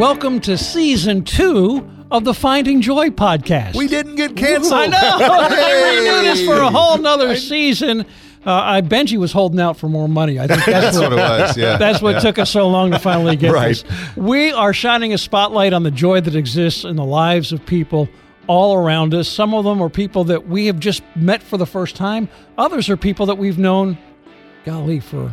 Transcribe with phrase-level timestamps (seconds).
[0.00, 3.76] welcome to season two of the Finding Joy podcast.
[3.76, 4.72] We didn't get canceled.
[4.72, 5.48] I know.
[5.50, 8.06] they renewed us for a whole nother season.
[8.46, 10.40] Uh, I Benji was holding out for more money.
[10.40, 11.56] I think that's, That's what it was.
[11.58, 11.76] Yeah.
[11.76, 12.20] That's what Yeah.
[12.20, 13.68] took us so long to finally get Right.
[13.68, 13.84] this.
[14.16, 18.08] We are shining a spotlight on the joy that exists in the lives of people
[18.46, 19.28] all around us.
[19.28, 22.26] Some of them are people that we have just met for the first time.
[22.56, 23.98] Others are people that we've known,
[24.64, 25.30] golly, for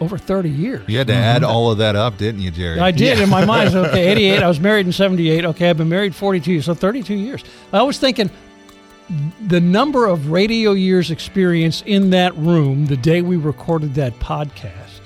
[0.00, 0.88] over 30 years.
[0.88, 1.50] You had to add mm-hmm.
[1.50, 2.78] all of that up, didn't you, Jerry?
[2.78, 3.68] I did in my mind.
[3.78, 4.42] Okay, 88.
[4.42, 5.44] I was married in 78.
[5.44, 7.44] Okay, I've been married 42 years, so 32 years.
[7.72, 8.30] I was thinking
[9.46, 14.97] the number of radio years experience in that room the day we recorded that podcast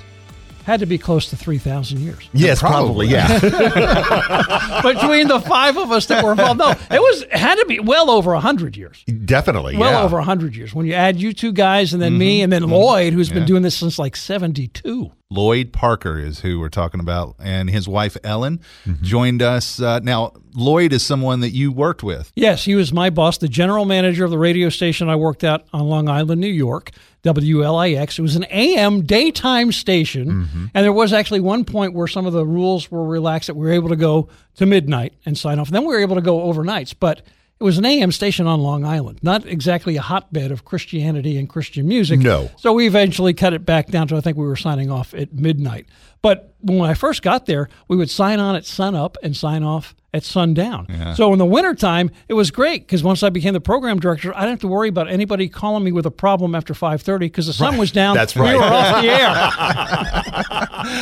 [0.64, 2.28] had to be close to 3,000 years.
[2.32, 3.08] Yes, Probably.
[3.08, 3.08] probably.
[3.08, 4.82] Yeah.
[4.82, 6.58] Between the five of us that were involved.
[6.60, 9.04] No, it was it had to be well over 100 years.
[9.04, 9.76] Definitely.
[9.76, 10.02] Well yeah.
[10.02, 10.74] over 100 years.
[10.74, 12.44] When you add you two guys and then me mm-hmm.
[12.44, 12.72] and then mm-hmm.
[12.72, 15.10] Lloyd, who's been doing this since like 72.
[15.32, 19.04] Lloyd Parker is who we're talking about, and his wife Ellen Mm-hmm.
[19.04, 19.80] joined us.
[19.80, 22.30] Uh, now, Lloyd is someone that you worked with.
[22.36, 25.64] Yes, he was my boss, the general manager of the radio station I worked at
[25.72, 26.90] on Long Island, New York,
[27.24, 28.18] WLIX.
[28.18, 32.32] It was an AM daytime station, and there was actually one point where some of
[32.32, 35.68] the rules were relaxed that we were able to go to midnight and sign off.
[35.68, 37.22] And then we were able to go overnights, but
[37.62, 41.48] it was an AM station on Long Island, not exactly a hotbed of Christianity and
[41.48, 42.18] Christian music.
[42.18, 42.50] No.
[42.56, 45.32] So we eventually cut it back down to I think we were signing off at
[45.32, 45.86] midnight.
[46.22, 49.94] But when I first got there, we would sign on at sunup and sign off
[50.14, 51.14] at sundown.
[51.16, 54.40] So in the wintertime, it was great because once I became the program director, I
[54.40, 57.52] didn't have to worry about anybody calling me with a problem after 5:30 because the
[57.52, 58.14] sun was down.
[58.14, 58.54] That's right.
[58.54, 58.70] We right.
[58.70, 59.30] were off the air.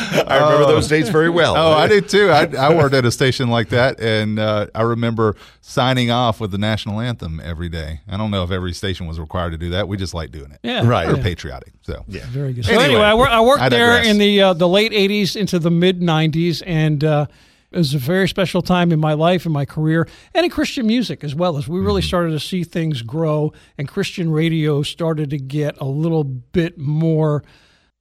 [0.31, 1.55] I remember those days very well.
[1.55, 2.29] Oh, I did too.
[2.29, 6.51] I, I worked at a station like that, and uh, I remember signing off with
[6.51, 8.01] the national anthem every day.
[8.09, 9.87] I don't know if every station was required to do that.
[9.87, 10.59] We just like doing it.
[10.63, 10.85] Yeah.
[10.87, 11.07] Right.
[11.07, 11.23] We're Yeah.
[11.23, 11.73] patriotic.
[11.81, 12.25] So Yeah.
[12.27, 12.65] Very good.
[12.65, 15.35] So Anyway, anyway, I, wor- I worked I there in the uh, the late '80s
[15.35, 17.25] into the mid '90s, and uh,
[17.71, 20.85] it was a very special time in my life and my career, and in Christian
[20.85, 21.57] music as well.
[21.57, 21.85] As we Mm-hmm.
[21.85, 26.77] really started to see things grow, and Christian radio started to get a little bit
[26.77, 27.43] more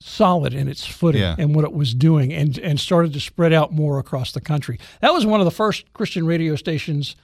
[0.00, 1.36] solid in its footing Yeah.
[1.38, 4.78] and what it was doing, and and started to spread out more across the country.
[5.00, 7.16] That was one of the first Christian radio stations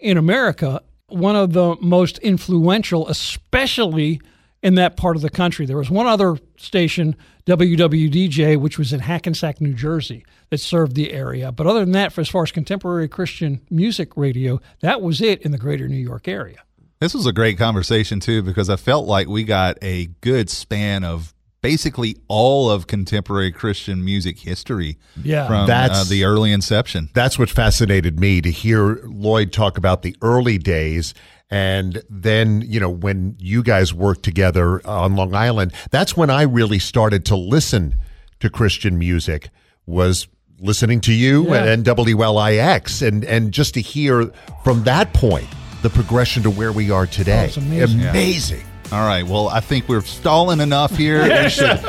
[0.00, 4.20] in America, one of the most influential, especially
[4.62, 5.64] in that part of the country.
[5.66, 7.14] There was one other station,
[7.46, 11.52] WWDJ, which was in Hackensack, New Jersey, that served the area.
[11.52, 15.42] But other than that, for as far as contemporary Christian music radio, that was it
[15.42, 16.58] in the greater New York area.
[16.98, 21.04] This was a great conversation too because I felt like we got a good span
[21.04, 21.34] of
[21.70, 25.46] basically all of contemporary Christian music history Yeah.
[25.48, 27.08] from uh, That's- the early inception.
[27.14, 31.12] That's what fascinated me to hear Lloyd talk about the early days.
[31.50, 36.42] And then, you know, when you guys worked together on Long Island, that's when I
[36.42, 37.94] really started to listen
[38.40, 39.50] to Christian music,
[39.86, 40.26] was
[40.60, 41.64] listening to you Yeah.
[41.64, 43.06] and WLIX.
[43.06, 44.30] And, and just to hear
[44.64, 45.46] from that point,
[45.82, 47.46] the progression to where we are today.
[47.46, 48.02] it's amazing.
[48.02, 48.62] Amazing.
[48.92, 49.26] All right.
[49.26, 51.22] Well, I think we're stalling enough here.
[51.42, 51.80] we should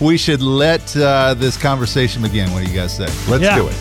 [0.00, 2.50] we should let uh, this conversation begin.
[2.52, 3.06] What do you guys say?
[3.30, 3.56] Let's Yeah.
[3.56, 3.74] do it.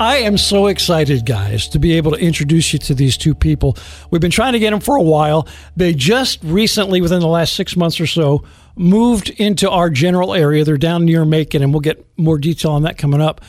[0.00, 3.76] I am so excited, guys, to be able to introduce you to these two people.
[4.10, 5.46] We've been trying to get them for a while.
[5.76, 8.42] They just recently, within the last six months or so,
[8.76, 10.64] moved into our general area.
[10.64, 13.42] They're down near Macon, and we'll get more detail on that coming up.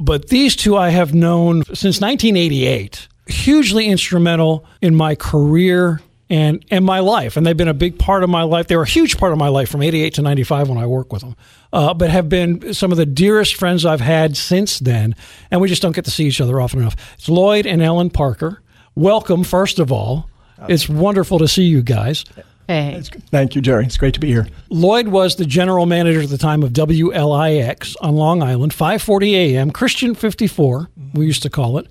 [0.00, 6.00] But these two I have known since 1988, hugely instrumental in my career
[6.30, 8.68] and and my life, and they've been a big part of my life.
[8.68, 11.12] They were a huge part of my life from '88 to '95 when I worked
[11.12, 11.36] with them,
[11.72, 15.16] uh, but have been some of the dearest friends I've had since then.
[15.50, 16.96] And we just don't get to see each other often enough.
[17.14, 18.62] It's Lloyd and Ellen Parker.
[18.94, 20.30] Welcome, first of all.
[20.68, 22.24] It's wonderful to see you guys.
[22.70, 23.02] Hey.
[23.32, 23.84] Thank you, Jerry.
[23.84, 24.46] It's great to be here.
[24.68, 29.72] Lloyd was the general manager at the time of WLIX on Long Island, 540 AM,
[29.72, 31.88] Christian 54, we used to call it,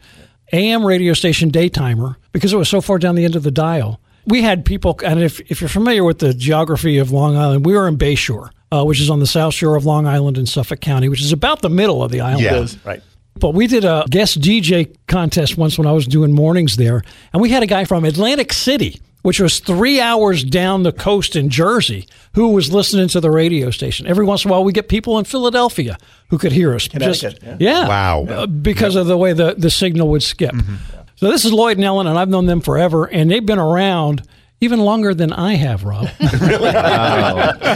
[0.53, 3.99] AM radio station daytimer, because it was so far down the end of the dial.
[4.25, 7.73] We had people, and if, if you're familiar with the geography of Long Island, we
[7.73, 10.79] were in Bayshore, uh, which is on the south shore of Long Island in Suffolk
[10.79, 12.43] County, which is about the middle of the island.
[12.45, 12.89] Yeah.
[12.89, 13.03] Right.
[13.35, 17.41] But we did a guest DJ contest once when I was doing mornings there, and
[17.41, 21.49] we had a guy from Atlantic City, which was three hours down the coast in
[21.49, 24.07] Jersey, who was listening to the radio station.
[24.07, 25.97] Every once in a while, we get people in Philadelphia
[26.29, 26.87] who could hear us.
[26.87, 27.87] Connecticut, yeah.
[27.87, 28.25] Wow.
[28.25, 30.53] Uh, because of the way the, the signal would skip.
[30.53, 30.75] Mm-hmm.
[31.15, 34.23] So this is Lloyd and Ellen, and I've known them forever, and they've been around
[34.61, 36.07] even longer than I have, Rob.
[36.19, 36.69] Really,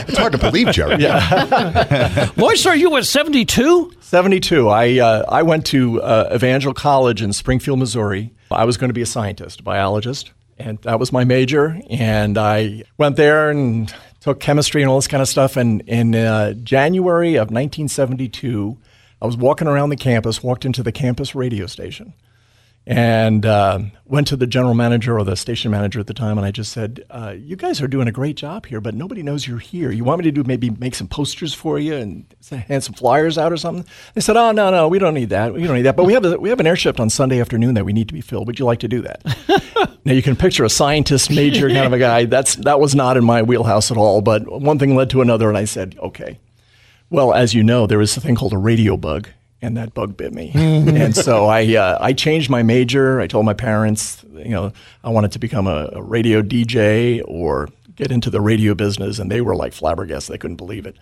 [0.08, 1.02] It's hard to believe, Jerry.
[1.02, 2.30] Yeah.
[2.36, 3.92] Lloyd, sir, you were 72?
[4.00, 4.68] 72.
[4.68, 8.32] I, uh, I went to uh, Evangel College in Springfield, Missouri.
[8.50, 11.80] I was going to be a scientist, a biologist, and that was my major.
[11.90, 15.56] And I went there and took chemistry and all this kind of stuff.
[15.56, 18.78] And in uh, January of 1972,
[19.20, 22.14] I was walking around the campus, walked into the campus radio station,
[22.86, 26.46] and uh, went to the general manager or the station manager at the time, and
[26.46, 29.46] I just said, uh, "You guys are doing a great job here, but nobody knows
[29.46, 29.90] you're here.
[29.90, 33.38] You want me to do maybe make some posters for you and hand some flyers
[33.38, 35.54] out or something?" They said, "Oh no, no, we don't need that.
[35.54, 35.96] We don't need that.
[35.96, 38.08] But we have a, we have an air shift on Sunday afternoon that we need
[38.08, 38.46] to be filled.
[38.48, 41.92] Would you like to do that?" now you can picture a scientist major kind of
[41.94, 42.26] a guy.
[42.26, 44.20] That's that was not in my wheelhouse at all.
[44.20, 46.38] But one thing led to another, and I said, "Okay."
[47.10, 49.28] Well, as you know, there is a thing called a radio bug
[49.64, 50.52] and that bug bit me.
[50.54, 53.20] and so I uh, I changed my major.
[53.20, 54.72] I told my parents, you know,
[55.02, 59.30] I wanted to become a, a, radio DJ or get into the radio business, and
[59.30, 60.34] they were like flabbergasted.
[60.34, 60.96] They couldn't believe it.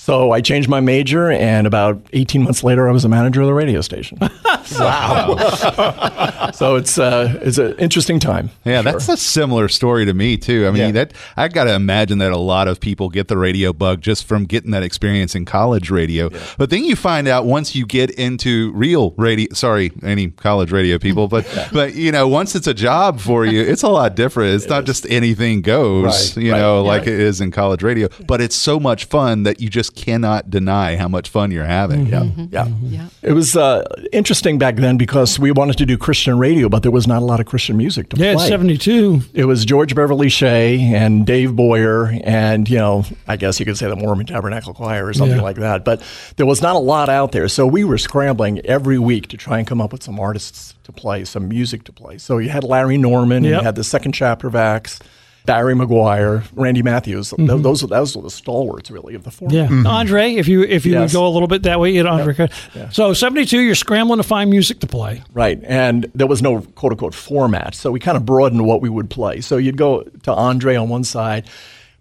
[0.00, 3.46] So I changed my major, and about 18 months later, I was a manager of
[3.46, 4.16] the radio station.
[4.78, 6.50] wow!
[6.54, 8.48] so it's uh, it's an interesting time.
[8.64, 8.92] Yeah, sure.
[8.92, 10.66] that's a similar story to me too.
[10.66, 11.04] I mean, yeah.
[11.04, 14.24] that I got to imagine that a lot of people get the radio bug just
[14.24, 16.30] from getting that experience in college radio.
[16.30, 16.46] Yeah.
[16.56, 19.52] But then you find out once you get into real radio.
[19.52, 21.68] Sorry, any college radio people, but yeah.
[21.74, 24.54] but you know, once it's a job for you, it's a lot different.
[24.54, 24.86] It's it not is.
[24.86, 26.34] just anything goes.
[26.36, 26.42] Right.
[26.42, 26.58] You right.
[26.58, 28.08] know, like it is in college radio.
[28.26, 31.64] But it's so much fun that you just just cannot deny how much fun you're
[31.64, 32.06] having.
[32.06, 32.12] Mm-hmm.
[32.12, 32.20] Yeah.
[32.20, 32.46] Mm-hmm.
[32.50, 32.64] yeah.
[32.64, 32.86] Mm-hmm.
[32.86, 33.08] yeah.
[33.22, 36.92] It was uh, interesting back then because we wanted to do Christian radio, but there
[36.92, 38.44] was not a lot of Christian music to yeah, play.
[38.44, 39.22] Yeah, 72.
[39.34, 43.76] It was George Beverly Shea and Dave Boyer and, you know, I guess you could
[43.76, 45.42] say the Mormon Tabernacle Choir or something yeah.
[45.42, 45.84] like that.
[45.84, 46.02] But
[46.36, 47.48] there was not a lot out there.
[47.48, 50.92] So we were scrambling every week to try and come up with some artists to
[50.92, 52.18] play, some music to play.
[52.18, 53.60] So you had Larry Norman, yep.
[53.60, 55.00] you had the second chapter of Acts.
[55.46, 57.30] Barry McGuire, Randy Matthews.
[57.30, 57.62] Mm-hmm.
[57.62, 59.54] Those, those were the stalwarts, really, of the format.
[59.54, 59.86] Yeah, mm-hmm.
[59.86, 61.12] Andre, if you if you yes.
[61.12, 62.34] would go a little bit that way, you know, Andre.
[62.38, 62.52] Yep.
[62.74, 62.88] Yeah.
[62.90, 65.22] So seventy two, you're scrambling to find music to play.
[65.32, 68.88] Right, and there was no quote unquote format, so we kind of broadened what we
[68.88, 69.40] would play.
[69.40, 71.48] So you'd go to Andre on one side.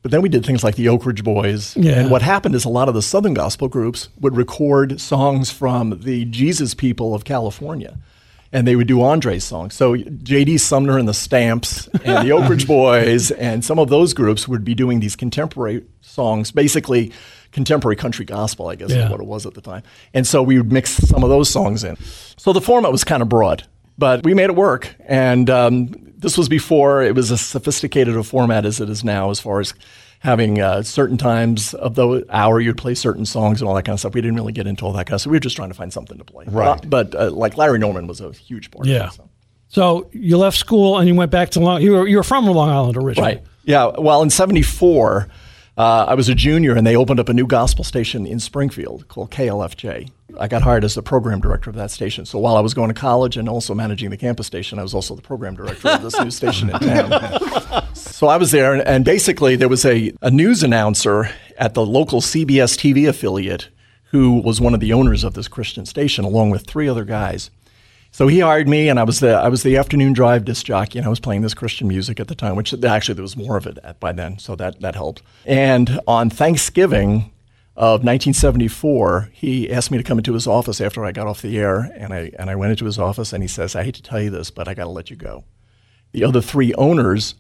[0.02, 1.76] But then we did things like the Oak Ridge Boys.
[1.76, 2.00] Yeah.
[2.00, 6.00] And what happened is a lot of the Southern gospel groups would record songs from
[6.00, 7.98] the Jesus people of California
[8.52, 9.76] and they would do Andre's songs.
[9.76, 10.58] So J.D.
[10.58, 14.64] Sumner and the Stamps and the Oak Ridge Boys and some of those groups would
[14.64, 17.12] be doing these contemporary songs, basically
[17.52, 19.06] contemporary country gospel, I guess yeah.
[19.06, 19.84] is what it was at the time.
[20.14, 21.98] And so we would mix some of those songs in.
[22.38, 23.66] So the format was kind of broad,
[23.98, 24.96] but we made it work.
[25.06, 25.88] And um,
[26.18, 29.60] this was before it was as sophisticated a format as it is now, as far
[29.60, 29.74] as
[30.20, 33.94] having uh, certain times of the hour you'd play certain songs and all that kind
[33.94, 34.14] of stuff.
[34.14, 35.32] We didn't really get into all that kind of stuff.
[35.32, 36.46] We were just trying to find something to play.
[36.48, 36.68] Right.
[36.68, 39.08] Uh, but uh, like Larry Norman was a huge part yeah.
[39.08, 39.16] of it.
[39.16, 39.30] So.
[39.70, 41.82] so you left school and you went back to Long.
[41.82, 43.44] You were you were from Long Island originally, right?
[43.64, 43.92] Yeah.
[43.98, 45.28] Well, in '74,
[45.78, 49.08] uh, I was a junior, and they opened up a new gospel station in Springfield
[49.08, 50.10] called KLFJ.
[50.40, 52.26] I got hired as the program director of that station.
[52.26, 54.94] So while I was going to college and also managing the campus station, I was
[54.94, 57.86] also the program director of this new station in town.
[57.94, 61.86] so I was there, and, and basically there was a, a news announcer at the
[61.86, 63.68] local CBS TV affiliate
[64.12, 67.52] who was one of the owners of this Christian station, along with three other guys.
[68.12, 70.98] So he hired me, and I was the I was the afternoon drive disc jockey,
[70.98, 73.56] and I was playing this Christian music at the time, which actually there was more
[73.56, 75.22] of it by then, so that that helped.
[75.46, 77.32] And on Thanksgiving,
[77.80, 81.58] of 1974, he asked me to come into his office after I got off the
[81.58, 84.04] air, and I and I went into his office, and he says, "I hate to
[84.04, 85.46] tell you this, but I got to let you go."
[86.12, 87.36] The other three owners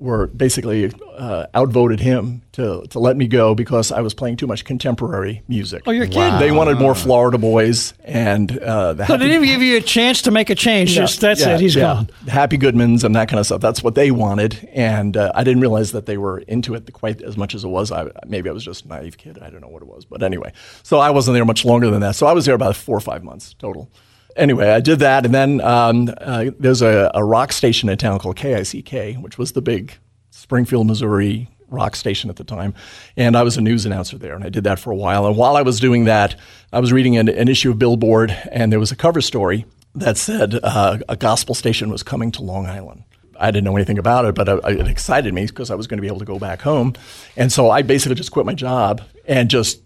[0.00, 4.46] were basically uh, outvoted him to, to let me go because I was playing too
[4.46, 5.82] much contemporary music.
[5.86, 6.20] Oh, you're kidding!
[6.20, 6.38] Wow.
[6.38, 9.06] They wanted more Florida Boys and uh, the.
[9.06, 10.96] So they didn't give you a chance to make a change.
[10.96, 11.60] No, Just that's yeah, it.
[11.60, 11.82] He's yeah.
[11.82, 12.10] gone.
[12.26, 13.60] Happy Goodmans and that kind of stuff.
[13.60, 17.20] That's what they wanted, and uh, I didn't realize that they were into it quite
[17.22, 17.92] as much as it was.
[17.92, 19.38] I, maybe I was just a naive kid.
[19.40, 20.52] I don't know what it was, but anyway.
[20.82, 22.16] So I wasn't there much longer than that.
[22.16, 23.90] So I was there about four or five months total
[24.36, 28.18] anyway, I did that, and then um, uh, there's a, a, rock station in town
[28.18, 29.94] called KICK, which was the big
[30.30, 32.74] Springfield, Missouri rock station at the time,
[33.16, 35.26] and I was a news announcer there, and I did that for a while.
[35.26, 36.34] And while I was doing that,
[36.72, 40.16] I was reading an, an issue of Billboard, and there was a cover story that
[40.16, 43.04] said uh, a gospel station was coming to Long Island.
[43.38, 46.02] I didn't know anything about it, but it excited me because I was going to
[46.02, 46.94] be able to go back home.
[47.36, 49.80] And so I basically just quit my job and just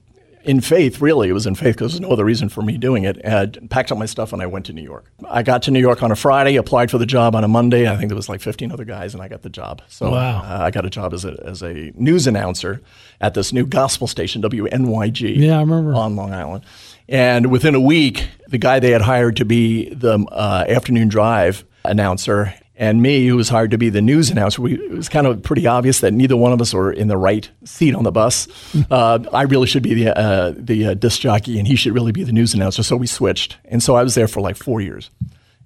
[0.44, 3.04] in faith, really, it was in faith because there's no other reason for me doing
[3.04, 3.18] it.
[3.24, 5.10] And packed up my stuff and I went to New York.
[5.28, 7.88] I got to New York on a Friday, applied for the job on a Monday.
[7.90, 9.82] I think there was like 15 other guys, and I got the job.
[9.88, 10.38] So wow.
[10.38, 12.82] uh, I got a job as a, as a news announcer
[13.20, 15.36] at this new gospel station, WNYG.
[15.36, 16.64] Yeah, I remember on Long Island.
[17.08, 21.64] And within a week, the guy they had hired to be the uh, afternoon drive
[21.84, 25.26] announcer and me, who was hired to be the news announcer, we, it was kind
[25.26, 28.10] of pretty obvious that neither one of us were in the right seat on the
[28.10, 28.48] bus.
[28.90, 32.12] Uh, I really should be the uh, the uh, disc jockey, and he should really
[32.12, 32.82] be the news announcer.
[32.82, 35.10] So we switched, and so I was there for like four years,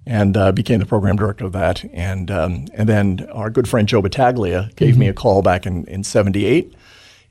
[0.05, 1.83] and uh, became the program director of that.
[1.93, 4.99] And um, and then our good friend Joe Battaglia gave mm-hmm.
[4.99, 6.73] me a call back in in '78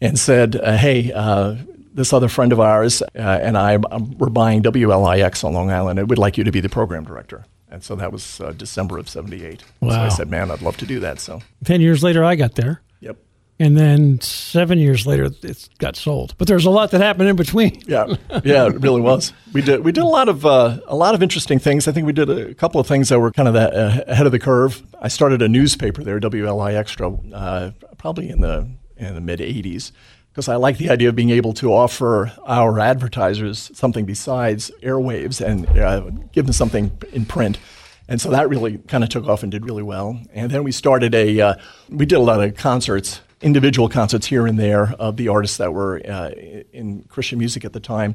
[0.00, 1.56] and said, uh, "Hey." Uh,
[1.94, 5.98] this other friend of ours uh, and I um, were buying WLIX on Long Island.
[5.98, 7.44] and would like you to be the program director.
[7.70, 9.62] And so that was uh, December of 78.
[9.80, 9.90] Wow.
[9.90, 11.20] So I said, man, I'd love to do that.
[11.20, 12.80] So, 10 years later, I got there.
[13.00, 13.16] yep.
[13.60, 16.34] And then seven years later, it got sold.
[16.38, 17.82] But there's a lot that happened in between.
[17.88, 19.32] Yeah, yeah, it really was.
[19.52, 21.88] We did we did a lot of uh, a lot of interesting things.
[21.88, 24.26] I think we did a couple of things that were kind of that, uh, ahead
[24.26, 24.82] of the curve.
[25.02, 29.90] I started a newspaper there, WLI Extra, uh, probably in the in the mid '80s,
[30.38, 35.44] because I like the idea of being able to offer our advertisers something besides airwaves
[35.44, 37.58] and uh, give them something in print.
[38.06, 40.20] And so that really kind of took off and did really well.
[40.32, 41.54] And then we started a, uh,
[41.88, 45.74] we did a lot of concerts, individual concerts here and there of the artists that
[45.74, 46.30] were uh,
[46.72, 48.14] in Christian music at the time.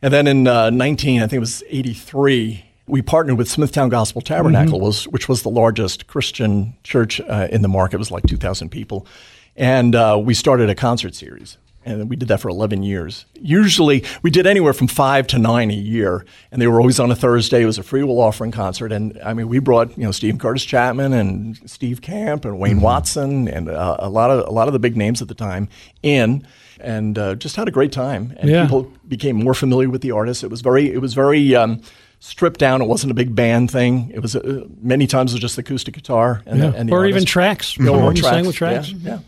[0.00, 4.22] And then in uh, 19, I think it was 83, we partnered with Smithtown Gospel
[4.22, 4.86] Tabernacle, Mm-hmm.
[4.86, 7.96] was, which was the largest Christian church uh, in the market.
[7.96, 9.06] It was like 2,000 people.
[9.60, 11.58] And uh, we started a concert series.
[11.84, 13.24] And we did that for 11 years.
[13.40, 17.10] Usually, we did anywhere from five to nine a year, and they were always on
[17.10, 17.62] a Thursday.
[17.62, 20.38] It was a free will offering concert, and I mean, we brought you know Steven
[20.38, 24.66] Curtis Chapman and Steve Camp and Wayne Watson and uh, a lot of a lot
[24.68, 25.68] of the big names at the time
[26.02, 26.46] in,
[26.80, 28.34] and uh, just had a great time.
[28.38, 28.64] And Yeah.
[28.64, 30.44] people became more familiar with the artists.
[30.44, 31.80] It was very it was very um,
[32.18, 32.82] stripped down.
[32.82, 34.10] It wasn't a big band thing.
[34.12, 36.70] It was uh, many times it was just acoustic guitar and, Yeah.
[36.72, 37.78] the, and or even tracks.
[37.78, 38.46] Yeah, or Performed and sang tracks.
[38.46, 38.90] with tracks.
[38.92, 39.18] Yeah, yeah.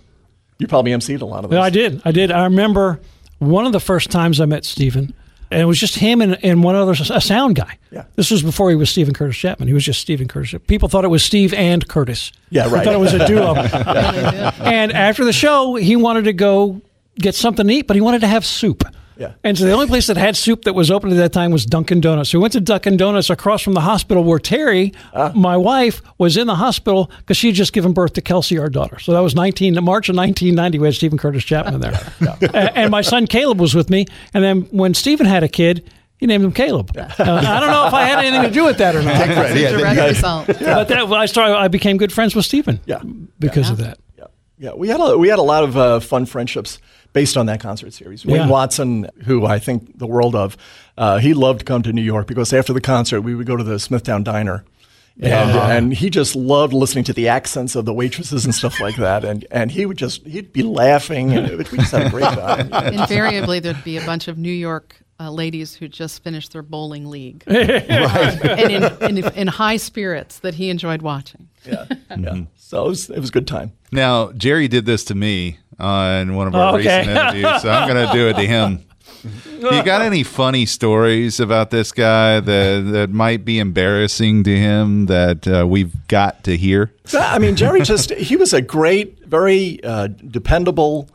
[0.62, 1.56] You probably emceed a lot of those.
[1.58, 2.00] Yeah, I did.
[2.04, 2.30] I did.
[2.30, 3.00] I remember
[3.38, 5.12] one of the first times I met Steven,
[5.50, 7.78] and it was just him and, and one other, a sound guy.
[7.90, 8.04] Yeah.
[8.16, 9.66] This was before he was Steven Curtis Chapman.
[9.68, 10.54] He was just Steven Curtis.
[10.66, 12.32] People thought it was Steve and Curtis.
[12.50, 12.84] Yeah, They right.
[12.84, 13.54] thought it was a duo.
[14.64, 16.80] and after the show, he wanted to go
[17.18, 18.84] get something to eat, but he wanted to have soup.
[19.22, 19.34] Yeah.
[19.44, 21.64] And so the only place that had soup that was open at that time was
[21.64, 22.30] Dunkin' Donuts.
[22.30, 25.30] So we went to Dunkin' Donuts across from the hospital where Terry, Ah.
[25.34, 28.68] my wife, was in the hospital because she had just given birth to Kelsey, our
[28.68, 28.98] daughter.
[28.98, 30.78] So that was 19 March of 1990.
[30.78, 31.92] We had Steven Curtis Chapman there,
[32.52, 34.06] A- and my son Caleb was with me.
[34.34, 35.88] And then when Steven had a kid.
[36.18, 36.96] He named him Caleb.
[36.96, 37.24] Uh, I
[37.58, 39.96] don't know if I had anything to do with that or not, Right, yeah, Direct
[39.96, 40.46] that- result.
[40.46, 41.56] but that, I started.
[41.56, 42.78] I became good friends with Steven.
[42.86, 43.00] Yeah.
[43.40, 43.98] because of that.
[44.16, 44.26] Yeah,
[44.56, 44.72] yeah.
[44.72, 46.78] We had a, we had a lot of uh, fun friendships
[47.12, 48.24] based on that concert series.
[48.24, 50.56] Wayne Watson, who I think the world of,
[50.96, 53.56] uh, he loved to come to New York because after the concert we would go
[53.56, 54.64] to the Smithtown Diner.
[55.20, 58.96] And, and he just loved listening to the accents of the waitresses and stuff like
[58.96, 59.26] that.
[59.26, 62.24] And, and he would just, he'd be laughing and it, we just had a great
[62.24, 62.72] time.
[62.94, 67.06] Invariably, there'd be a bunch of New York uh, ladies who just finished their bowling
[67.06, 71.48] league, and in, in, in high spirits that he enjoyed watching.
[71.64, 71.86] Yeah.
[72.18, 72.42] yeah.
[72.56, 73.72] So it was, it was a good time.
[73.92, 76.98] Now, Jerry did this to me on one of our Okay.
[77.00, 78.84] recent interviews, so I'm going to do it to him.
[79.62, 85.06] You got any funny stories about this guy that that might be embarrassing to him
[85.06, 86.92] that uh, we've got to hear?
[87.14, 91.08] I mean, Jerry just, he was a great, very uh, dependable,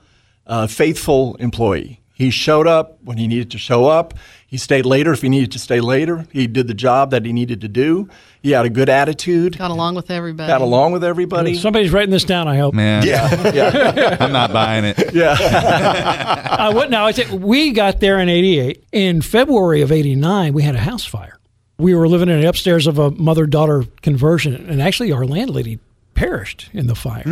[0.46, 2.00] uh, faithful employee.
[2.18, 4.16] He showed up when he needed to show up.
[4.48, 6.26] He stayed later if he needed to stay later.
[6.32, 8.10] He did the job that he needed to do.
[8.42, 10.48] He had a good attitude, Got along with everybody.
[10.48, 11.54] got along with everybody.
[11.54, 12.48] Somebody's writing this down.
[12.48, 12.74] I hope.
[12.74, 15.14] Man, Yeah, yeah, I'm not buying it.
[15.14, 15.38] Yeah.
[15.48, 17.06] Uh, I would now.
[17.06, 18.84] I think we got there in '88.
[18.92, 21.38] In February of '89, we had a house fire.
[21.78, 25.80] We were living in the upstairs of a mother-daughter conversion, and actually, our landlady
[26.18, 27.24] perished in the fire.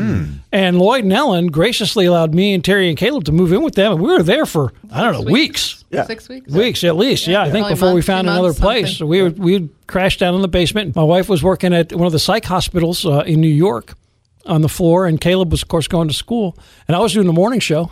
[0.51, 3.73] And Lloyd and Ellen graciously allowed me and Terry and Caleb to move in with
[3.75, 5.83] them, and we were there for I don't know weeks.
[5.89, 6.05] Yeah.
[6.05, 6.51] Six weeks.
[6.53, 7.41] Weeks at least, yeah.
[7.41, 8.97] I think Probably before we found another months, place, something.
[8.97, 10.95] so we would, we crashed down in the basement.
[10.95, 13.95] My wife was working at one of the psych hospitals uh, in New York
[14.45, 17.27] on the floor, and Caleb was, of course, going to school, and I was doing
[17.27, 17.89] the morning show.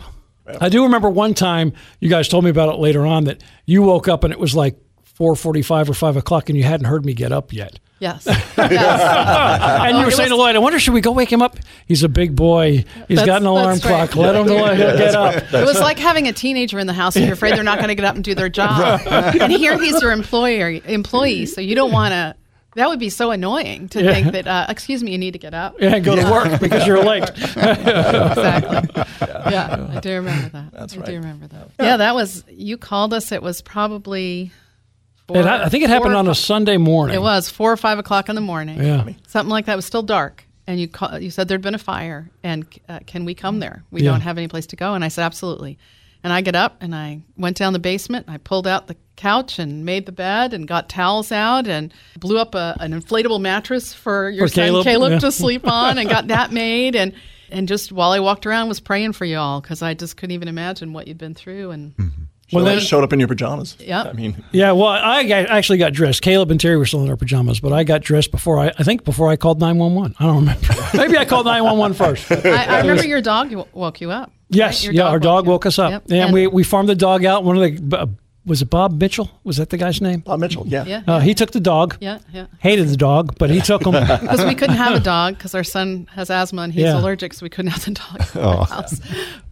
[0.60, 3.82] I do remember one time you guys told me about it later on that you
[3.82, 7.04] woke up and it was like four forty-five or five o'clock, and you hadn't heard
[7.04, 7.78] me get up yet.
[8.00, 8.24] Yes.
[8.26, 8.56] yes.
[8.58, 11.56] and you were saying to Lloyd, "I wonder should we go wake him up?
[11.86, 12.84] He's a big boy.
[13.08, 14.10] He's That's- got an alarm that's right.
[14.10, 14.16] clock.
[14.16, 17.16] Let him know he'll get up." It was like having a teenager in the house
[17.16, 19.00] and you're afraid they're not going to get up and do their job.
[19.06, 22.34] And here he's your employer employee, so you don't want to.
[22.76, 24.48] That would be so annoying to think that.
[24.48, 25.76] Uh, excuse me, you need to get up.
[25.80, 27.22] Yeah, go to work because you're late.
[27.30, 29.04] exactly.
[29.52, 30.72] Yeah, I do remember that.
[30.72, 31.06] That's I right.
[31.06, 31.70] do remember that.
[31.78, 33.30] Yeah, that was you called us.
[33.32, 34.50] It was probably.
[35.28, 37.16] Four, It, I think it happened on a Sunday morning.
[37.16, 38.82] It was four or five o'clock in the morning.
[38.82, 39.08] Yeah.
[39.26, 39.72] something like that.
[39.72, 43.00] It was still dark, and you call, you said there'd been a fire, and uh,
[43.06, 43.84] can we come there?
[43.90, 44.10] We Yeah.
[44.10, 44.94] don't have any place to go.
[44.94, 45.78] And I said absolutely.
[46.22, 48.26] And I get up and I went down the basement.
[48.26, 51.92] And I pulled out the couch and made the bed and got towels out and
[52.18, 55.18] blew up a, an inflatable mattress for your For son Caleb, Caleb, yeah.
[55.18, 57.12] to sleep on and got that made and.
[57.50, 60.32] And just while I walked around, was praying for you all because I just couldn't
[60.32, 61.70] even imagine what you'd been through.
[61.70, 62.10] And Well,
[62.48, 63.76] Showed- then- showed up in your pajamas.
[63.80, 64.02] Yeah.
[64.02, 66.22] I mean, Yeah, well, I actually got dressed.
[66.22, 68.82] Caleb and Terry were still in their pajamas, but I got dressed before I, I
[68.82, 70.14] think before I called 911.
[70.18, 70.66] I don't remember.
[70.94, 72.30] Maybe I called 911 first.
[72.46, 74.30] I, I remember your dog woke you up.
[74.50, 76.02] Yes, Your yeah, dog our dog woke you woke us up, Yep.
[76.10, 77.44] and, And- we we farmed the dog out.
[77.44, 78.06] One of the uh,
[78.46, 79.30] was it Bob Mitchell?
[79.42, 80.20] Was that the guy's name?
[80.20, 80.84] Bob Mitchell, yeah.
[80.84, 81.02] Yeah.
[81.06, 81.96] Uh, he took the dog.
[82.00, 82.46] yeah, yeah.
[82.58, 83.92] Hated the dog, but he took him.
[84.20, 87.00] Because we couldn't have a dog because our son has asthma and he's Yeah.
[87.00, 89.00] allergic, so we couldn't have the dog in our house.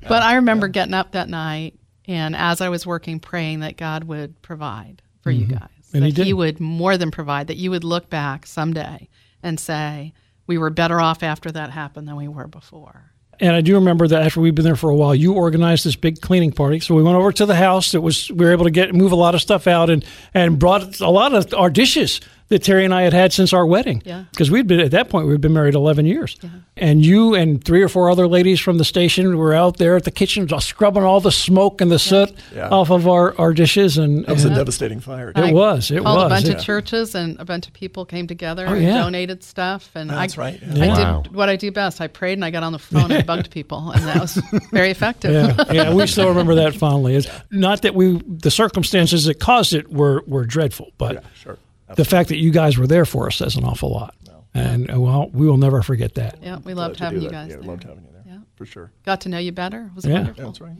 [0.06, 1.74] But I remember getting up that night
[2.12, 5.60] and as I was working, praying that God would provide for you guys.
[5.60, 5.96] Mm-hmm.
[5.96, 6.34] And that he did.
[6.34, 9.08] would more than provide, that you would look back someday
[9.42, 10.12] and say,
[10.46, 13.12] we were better off after that happened than we were before.
[13.40, 15.96] And I do remember that after we'd been there for a while, you organized this
[15.96, 16.80] big cleaning party.
[16.80, 17.94] So we went over to the house.
[17.94, 20.04] It was we were able to get move a lot of stuff out and
[20.34, 22.20] and brought a lot of our dishes
[22.52, 24.02] that Terry and I had had since our wedding.
[24.04, 24.24] Yeah.
[24.30, 26.36] Because we'd been at that point we'd been married eleven years.
[26.76, 30.04] And you and three or four other ladies from the station were out there at
[30.04, 32.68] the kitchen scrubbing all the smoke and the soot Yeah.
[32.70, 33.98] off of our, our dishes.
[33.98, 35.30] And, That was a devastating fire.
[35.30, 36.52] It I was, it called was, a bunch yeah.
[36.52, 38.94] of churches and a bunch of people came together Oh, and yeah.
[38.98, 39.90] donated stuff.
[39.94, 40.88] And That's I, right, I.
[40.88, 41.20] Wow.
[41.22, 42.00] did what I do best.
[42.00, 44.34] I prayed and I got on the phone and bugged people, and that was
[44.72, 45.32] very effective.
[45.32, 47.16] yeah, yeah, we still remember that fondly.
[47.16, 51.14] It's not that we the circumstances that caused it were were dreadful, but
[51.46, 51.54] Yeah,
[51.96, 52.04] sure.
[52.04, 54.14] the fact that you guys were there for us says an awful lot.
[54.54, 56.38] And uh, well, we will never forget that.
[56.42, 57.64] Yeah, we loved having you guys Yeah, there.
[57.64, 58.22] loved having you there.
[58.26, 58.38] Yeah.
[58.56, 58.92] For sure.
[59.06, 59.86] Got to know you better.
[59.90, 60.14] It was Yeah.
[60.14, 60.42] wonderful.
[60.44, 60.76] Yeah, that's right.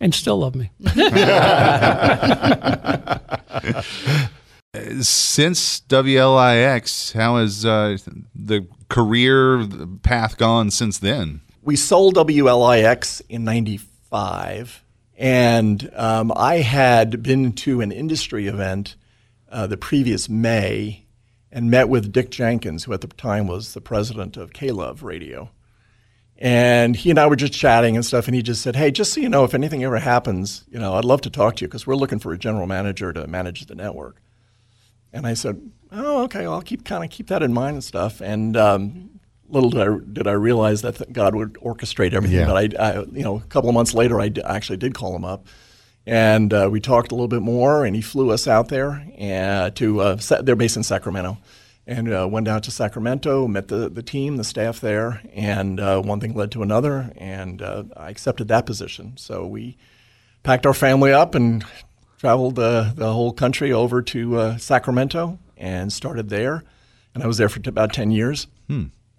[0.00, 0.70] And still love me.
[5.00, 7.96] Since WLIX, how has uh,
[8.34, 9.66] the career
[10.02, 11.40] path gone since then?
[11.62, 14.84] we sold WLIX in 95,
[15.18, 18.94] and um, I had been to an industry event
[19.50, 21.06] uh, the previous May
[21.50, 25.50] and met with Dick Jenkins, who at the time was the president of K-Love Radio.
[26.38, 29.14] And he and I were just chatting and stuff, and he just said, "Hey, just
[29.14, 31.68] so you know, if anything ever happens, you know, I'd love to talk to you
[31.68, 34.20] because we're looking for a general manager to manage the network."
[35.14, 36.44] And I said, "Oh, okay.
[36.44, 39.16] I'll keep kind of keep that in mind and stuff." And um,
[39.48, 42.40] little did I, did I realize that th- God would orchestrate everything.
[42.40, 42.46] Yeah.
[42.46, 45.14] But I, I, you know, a couple of months later, I d- actually did call
[45.14, 45.46] him up,
[46.06, 47.84] and uh, we talked a little bit more.
[47.84, 51.38] And he flew us out there uh, to uh, Sa- they're based in Sacramento,
[51.86, 56.00] and uh, went out to Sacramento, met the the team, the staff there, and uh,
[56.00, 59.16] one thing led to another, and uh, I accepted that position.
[59.16, 59.76] So we
[60.42, 61.64] packed our family up and
[62.18, 66.62] traveled uh, the whole country over to uh, Sacramento and started there.
[67.14, 68.46] And I was there for t- about 10 years.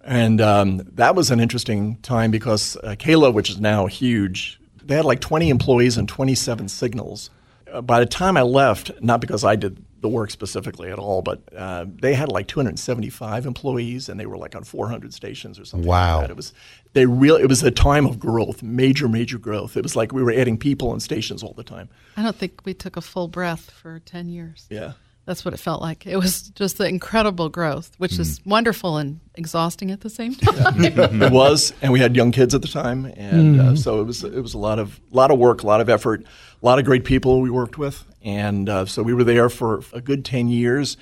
[0.04, 4.57] And um, that was an interesting time because uh, K-Love, which is now huge,
[4.88, 7.30] they had like 20 employees and 27 signals.
[7.70, 11.22] Uh, by the time I left, not because I did the work specifically at all,
[11.22, 15.64] but uh, they had like 275 employees and they were like on 400 stations or
[15.64, 15.86] something.
[15.86, 16.18] Wow.
[16.18, 16.30] Like that.
[16.30, 16.52] It was
[16.94, 17.36] they real.
[17.36, 19.76] It was a time of growth, major, major growth.
[19.76, 21.88] It was like we were adding people and stations all the time.
[22.16, 24.66] I don't think we took a full breath for 10 years.
[24.70, 24.92] Yeah.
[25.28, 26.06] That's what it felt like.
[26.06, 28.22] It was just the incredible growth, which Hmm.
[28.22, 30.82] is wonderful and exhausting at the same time.
[31.22, 34.24] it was, and we had young kids at the time, and uh, so it was
[34.24, 36.22] it was a lot of lot of work, a lot of effort,
[36.62, 39.82] a lot of great people we worked with, and uh, so we were there for
[39.92, 40.96] a good ten years,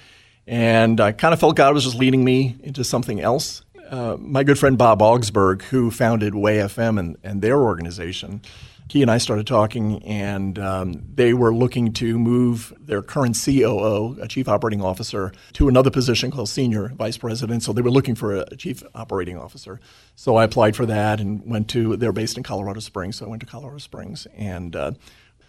[0.48, 3.62] and I kind of felt God was just leading me into something else.
[3.88, 8.40] Uh, my good friend Bob Augsburg, who founded Way FM and, and their organization,
[8.88, 14.16] he and I started talking, and um, they were looking to move their current COO,
[14.20, 17.64] a chief operating officer, to another position called senior vice president.
[17.64, 19.80] So they were looking for a chief operating officer.
[20.14, 21.96] So I applied for that and went to.
[21.96, 24.92] They're based in Colorado Springs, so I went to Colorado Springs and uh,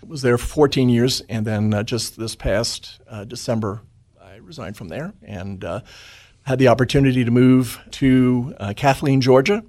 [0.06, 1.21] was there for 14 years.
[1.30, 3.82] And then uh, just this past uh, December,
[4.19, 5.82] I resigned from there and uh,
[6.48, 9.66] had the opportunity to move to uh, Kathleen, Georgia.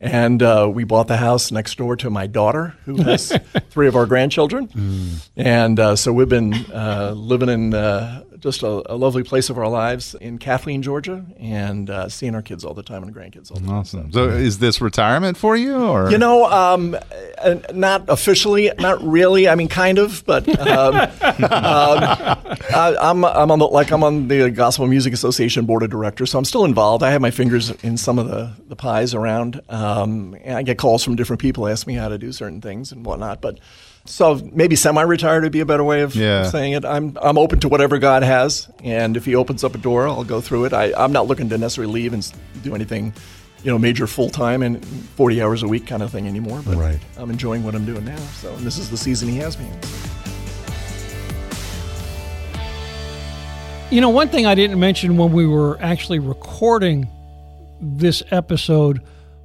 [0.00, 3.30] And uh, we bought the house next door to my daughter, who has
[3.70, 5.20] three of our grandchildren.
[5.36, 9.56] And uh, so we've been uh, living in uh, just a, a lovely place of
[9.56, 13.50] our lives in Kathleen, Georgia, and uh, seeing our kids all the time and grandkids
[13.50, 13.74] all the time.
[13.74, 14.12] Awesome.
[14.12, 16.94] So, is this retirement for you, or You know, um,
[17.38, 19.48] uh, not officially, not really.
[19.48, 21.08] I mean, kind of, but um, um,
[21.40, 26.30] I, I'm I'm on the like I'm on the Gospel Music Association board of directors,
[26.30, 27.02] so I'm still involved.
[27.02, 30.76] I have my fingers in some of the the pies around, um, and I get
[30.76, 33.40] calls from different people ask me how to do certain things and whatnot.
[33.40, 33.58] But
[34.06, 36.44] so maybe semi-retired would be a better way of Yeah.
[36.44, 36.84] saying it.
[36.84, 40.24] I'm I'm open to whatever God has, and if He opens up a door, I'll
[40.24, 40.72] go through it.
[40.72, 42.30] I, I'm not looking to necessarily leave and
[42.62, 43.12] do anything,
[43.62, 44.84] you know, major full time and
[45.16, 46.60] 40 hours a week kind of thing anymore.
[46.64, 46.98] But Right.
[47.16, 48.16] I'm enjoying what I'm doing now.
[48.40, 49.78] So and this is the season He has me in.
[53.90, 57.06] You know, one thing I didn't mention when we were actually recording
[57.80, 59.00] this episode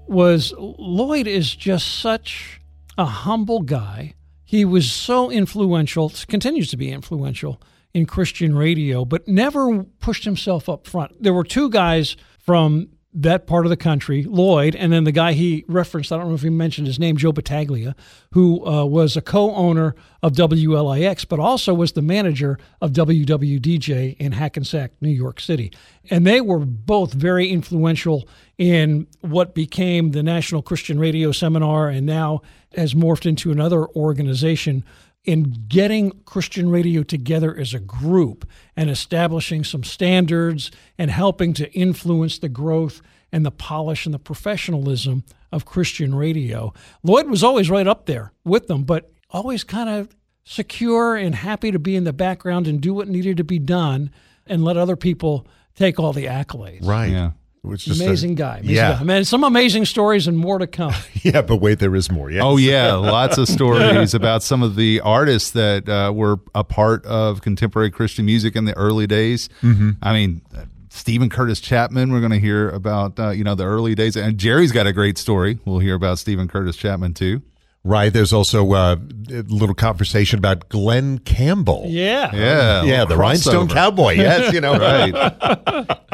[0.08, 2.60] was Lloyd is just such
[2.98, 4.16] a humble guy.
[4.50, 7.62] He was so influential, continues to be influential
[7.94, 11.22] in Christian radio, but never pushed himself up front.
[11.22, 15.34] There were two guys from that part of the country, Lloyd, and then the guy
[15.34, 17.96] he referenced, I don't know if he mentioned his name, Joe Battaglia,
[18.34, 24.18] who uh, was a co owner of WLIX, but also was the manager of WWDJ
[24.18, 25.72] in Hackensack, New York City.
[26.10, 32.08] And they were both very influential in what became the National Christian Radio Seminar and
[32.08, 32.42] now
[32.76, 34.84] has morphed into another organization
[35.26, 41.72] in getting Christian radio together as a group and establishing some standards and helping to
[41.74, 43.02] influence the growth
[43.32, 46.74] and the polish and the professionalism of Christian radio.
[47.04, 51.72] Lloyd was always right up there with them, but always kind of secure and happy
[51.72, 54.12] to be in the background and do what needed to be done
[54.48, 56.86] and let other people take all the accolades.
[56.86, 57.12] Right.
[57.12, 57.32] Yeah.
[57.66, 58.58] It's just Amazing a- guy.
[58.60, 58.98] Amazing yeah.
[58.98, 59.04] guy.
[59.04, 60.94] Man, some amazing stories and more to come.
[61.22, 62.32] Yeah, but wait, there is more.
[62.32, 62.44] Yeah.
[62.44, 67.06] Oh yeah, lots of stories about some of the artists that uh, were a part
[67.06, 69.50] of contemporary Christian music in the early days.
[69.62, 69.92] Mm-hmm.
[70.02, 72.14] I mean, uh, Steven Curtis Chapman.
[72.14, 74.94] We're going to hear about uh, you know the early days, and Jerry's got a
[74.94, 75.60] great story.
[75.66, 77.42] We'll hear about Steven Curtis Chapman too.
[77.90, 78.14] Right.
[78.14, 78.98] There's also uh,
[79.32, 81.86] a little conversation about Glen Campbell.
[81.88, 82.30] Yeah.
[82.36, 83.68] Yeah, Yeah, the Rhinestone.
[83.68, 84.14] Cowboy.
[84.14, 84.70] Yes, you know.
[84.80, 85.14] Right.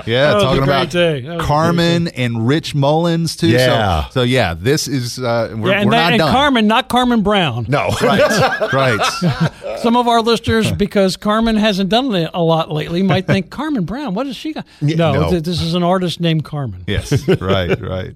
[0.05, 1.21] Yeah, was a talking great about day.
[1.21, 3.49] That was a great Carmen and Rich Mullins too.
[3.49, 4.05] Yeah.
[4.05, 6.31] So, so yeah, this is uh, we're, Yeah, and, we're that, not and done.
[6.31, 7.65] Carmen, not Carmen Brown.
[7.67, 7.91] No.
[8.05, 8.73] Right.
[8.73, 9.79] right.
[9.79, 13.83] Some of our listeners, because Carmen hasn't done it a lot lately, might think Carmen
[13.85, 14.13] Brown.
[14.13, 14.65] What has she got?
[14.81, 15.29] No, no.
[15.31, 16.83] th- this is an artist named Carmen.
[16.87, 18.13] Yes, right, right.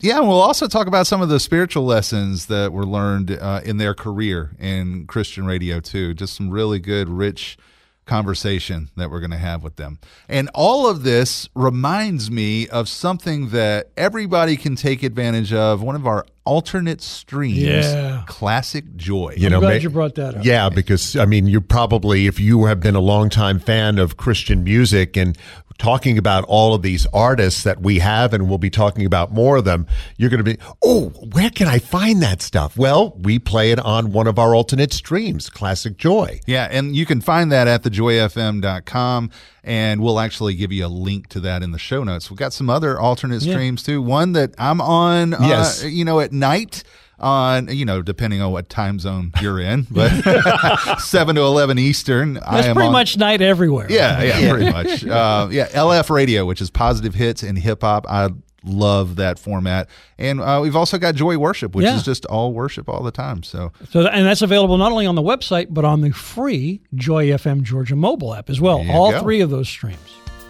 [0.00, 3.60] Yeah, and we'll also talk about some of the spiritual lessons that were learned uh,
[3.64, 6.14] in their career in Christian radio too.
[6.14, 7.56] Just some really good, rich
[8.04, 9.98] conversation that we're going to have with them.
[10.28, 15.82] And all of this reminds me of something that everybody can take advantage of.
[15.82, 18.24] One of our alternate streams, Yeah.
[18.26, 19.34] Classic Joy.
[19.36, 20.44] You I'm know, glad ma- you brought that up.
[20.44, 24.64] Yeah, because I mean, you're probably if you have been a longtime fan of Christian
[24.64, 25.38] music and
[25.78, 29.56] talking about all of these artists that we have, and we'll be talking about more
[29.56, 29.86] of them.
[30.16, 32.76] You're going to be, oh, where can I find that stuff?
[32.76, 36.40] Well, we play it on one of our alternate streams, Classic Joy.
[36.46, 39.30] Yeah, and you can find that at thejoyfm.com,
[39.64, 42.30] and we'll actually give you a link to that in the show notes.
[42.30, 43.54] We've got some other alternate Yeah.
[43.54, 44.02] streams too.
[44.02, 45.84] One that I'm on, uh, Yes.
[45.84, 46.82] you know, at night
[47.22, 50.10] on, you know, depending on what time zone you're in, but
[51.00, 52.38] 7 to 11 Eastern.
[52.38, 53.86] I That's am pretty on- much night everywhere.
[53.90, 55.04] Yeah, yeah, pretty much.
[55.12, 58.06] Uh, yeah, LF Radio, which is positive hits and hip hop.
[58.08, 58.30] I
[58.64, 59.88] love that format.
[60.18, 61.96] And uh, we've also got Joy Worship, which Yeah.
[61.96, 63.42] is just all worship all the time.
[63.42, 67.26] So So, and that's available not only on the website, but on the free Joy
[67.26, 68.84] FM Georgia mobile app as well.
[68.90, 69.20] All go.
[69.20, 69.98] three of those streams.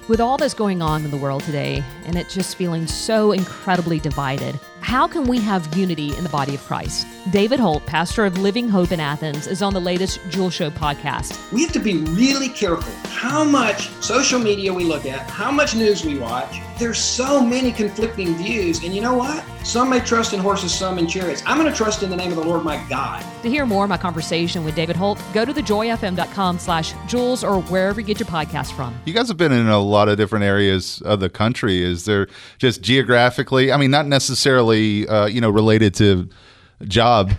[0.08, 3.98] With all that's going on in the world today, and it just feeling so incredibly
[4.00, 7.06] divided, how can we have unity in the body of Christ?
[7.30, 11.38] David Holt, pastor of Living Hope in Athens, is on the latest Jules Show podcast.
[11.52, 15.76] we have to be really careful how much social media we look at, how much
[15.76, 16.58] news we watch.
[16.78, 19.44] There's so many conflicting views, and you know what?
[19.62, 21.40] Some may trust in horses, some in chariots.
[21.46, 23.24] I'm going to trust in the name of the Lord my God.
[23.42, 27.62] To hear more of my conversation with David Holt, go to thejoyfm.com slash Jules or
[27.62, 28.92] wherever you get your podcast from.
[29.04, 31.80] You guys have been in a lot of different areas of the country.
[31.82, 32.26] Is there
[32.58, 33.70] just geographically?
[33.70, 36.28] I mean, not necessarily, uh, you know, related to
[36.84, 37.32] job.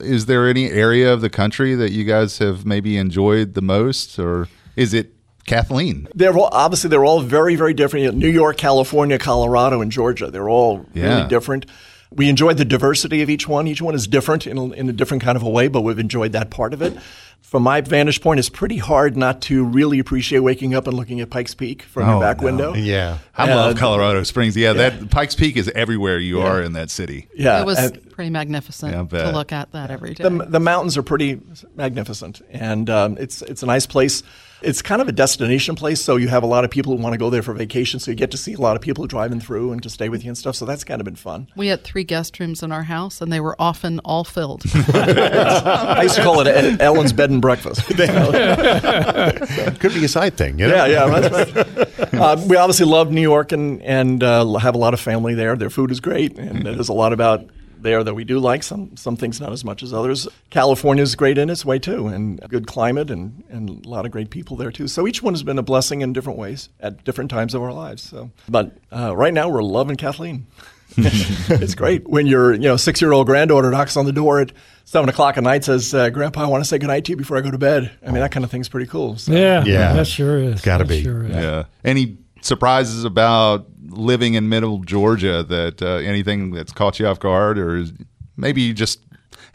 [0.00, 4.18] Is there any area of the country that you guys have maybe enjoyed the most,
[4.18, 5.12] or is it
[5.46, 6.08] Kathleen?
[6.14, 8.04] They're all, obviously they're all very very different.
[8.04, 10.30] You know, New York, California, Colorado, and Georgia.
[10.30, 11.16] They're all Yeah.
[11.16, 11.66] really different.
[12.10, 13.66] We enjoyed the diversity of each one.
[13.66, 15.98] Each one is different in a, in a different kind of a way, but we've
[15.98, 16.96] enjoyed that part of it.
[17.42, 21.20] From my vantage point, it's pretty hard not to really appreciate waking up and looking
[21.20, 22.44] at Pikes Peak from Oh, your back no.
[22.44, 22.74] window.
[22.74, 23.18] Yeah.
[23.36, 24.56] I Uh, love Colorado Springs.
[24.56, 27.28] Yeah, that Pikes Peak is everywhere you are in that city.
[27.36, 30.24] Yeah, it was and- pretty magnificent Yeah, to look at that every day.
[30.24, 31.38] the, the mountains are pretty
[31.76, 34.22] magnificent, and um, it's it's a nice place.
[34.62, 37.12] It's kind of a destination place, so you have a lot of people who want
[37.12, 38.00] to go there for vacation.
[38.00, 40.24] So you get to see a lot of people driving through and to stay with
[40.24, 40.56] you and stuff.
[40.56, 41.46] So that's kind of been fun.
[41.56, 44.62] we had three guest rooms in our house, and they were often all filled.
[44.94, 47.84] I used to call it Ellen's bed and breakfast.
[49.80, 50.58] Could be a side thing.
[50.58, 50.74] You know?
[50.74, 51.08] yeah, yeah.
[51.08, 52.14] Right.
[52.14, 55.56] uh, we obviously love New York and and uh, have a lot of family there.
[55.56, 57.46] Their food is great, and there's a lot about
[57.78, 58.62] there that we do like.
[58.62, 60.26] Some some things not as much as others.
[60.50, 64.12] California is great in its way too, and good climate and and a lot of
[64.12, 64.88] great people there too.
[64.88, 67.72] So each one has been a blessing in different ways at different times of our
[67.72, 68.02] lives.
[68.02, 70.46] So, but uh, right now we're loving Kathleen.
[70.96, 74.52] it's great when your you know six year old granddaughter knocks on the door at
[74.86, 77.36] seven o'clock at night says, uh, "Grandpa, I want to say goodnight to you before
[77.36, 79.18] I go to bed." I mean that kind of thing's pretty cool.
[79.18, 79.32] So.
[79.32, 79.92] Yeah, Yeah.
[79.92, 80.62] that sure is.
[80.62, 81.02] Gotta That be.
[81.02, 81.30] Sure is.
[81.34, 81.64] Yeah.
[81.84, 87.58] Any surprises about living in middle Georgia that uh, anything that's caught you off guard
[87.58, 87.92] or is
[88.36, 89.00] maybe you just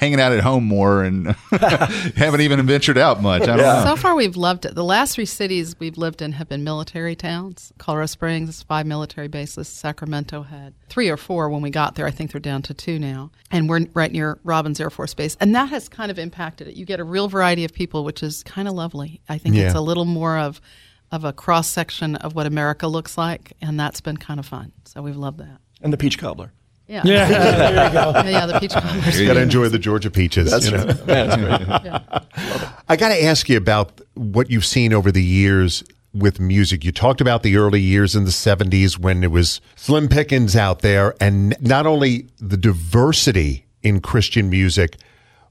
[0.01, 1.27] hanging out at home more and
[2.15, 3.43] haven't even ventured out much.
[3.43, 3.83] I don't know.
[3.85, 4.73] So far, we've loved it.
[4.73, 7.71] The last three cities we've lived in have been military towns.
[7.77, 9.67] Colorado Springs is five military bases.
[9.67, 12.07] Sacramento had three or four when we got there.
[12.07, 13.31] I think they're down to two now.
[13.51, 15.37] And we're right near Robins Air Force Base.
[15.39, 16.75] And that has kind of impacted it.
[16.75, 19.21] You get a real variety of people, which is kind of lovely.
[19.29, 20.59] I think it's a little more of
[21.11, 24.71] of a cross section of what America looks like, and that's been kind of fun.
[24.85, 25.59] So we've loved that.
[25.81, 26.53] And the peach cobbler.
[26.91, 28.11] Yeah, Yeah, there you go.
[28.29, 29.21] yeah, the peach cobblers.
[29.21, 30.51] Got to enjoy the Georgia peaches.
[30.51, 30.85] That's you know.
[30.85, 31.05] right.
[31.07, 31.85] Man, that's
[32.33, 32.73] great.
[32.89, 36.83] I got to ask you about what you've seen over the years with music.
[36.83, 40.81] You talked about the early years in the 70s when it was slim pickings out
[40.81, 44.97] there, and not only the diversity in Christian music,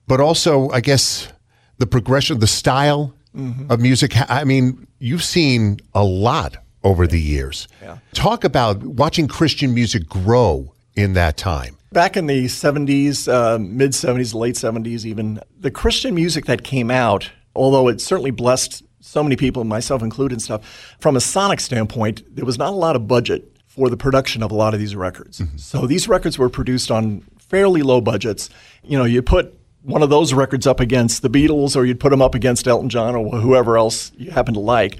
[0.07, 1.33] but also, I guess,
[1.79, 3.71] the progression, the style mm-hmm.
[3.73, 4.13] of music.
[4.31, 7.69] I mean, you've seen a lot over the years.
[8.13, 11.77] Talk about watching Christian music grow in that time.
[11.93, 16.91] Back in the 70s, uh, mid 70s, late 70s, even, the Christian music that came
[16.91, 21.59] out, although it certainly blessed so many people, myself included, and stuff, from a sonic
[21.59, 24.81] standpoint, there was not a lot of budget for the production of a lot of
[24.81, 25.43] these records.
[25.57, 28.51] So these records were produced on fairly low budgets.
[28.83, 32.11] You know, you put one of those records up against the Beatles, or you'd put
[32.11, 34.99] them up against Elton John or whoever else you happen to like,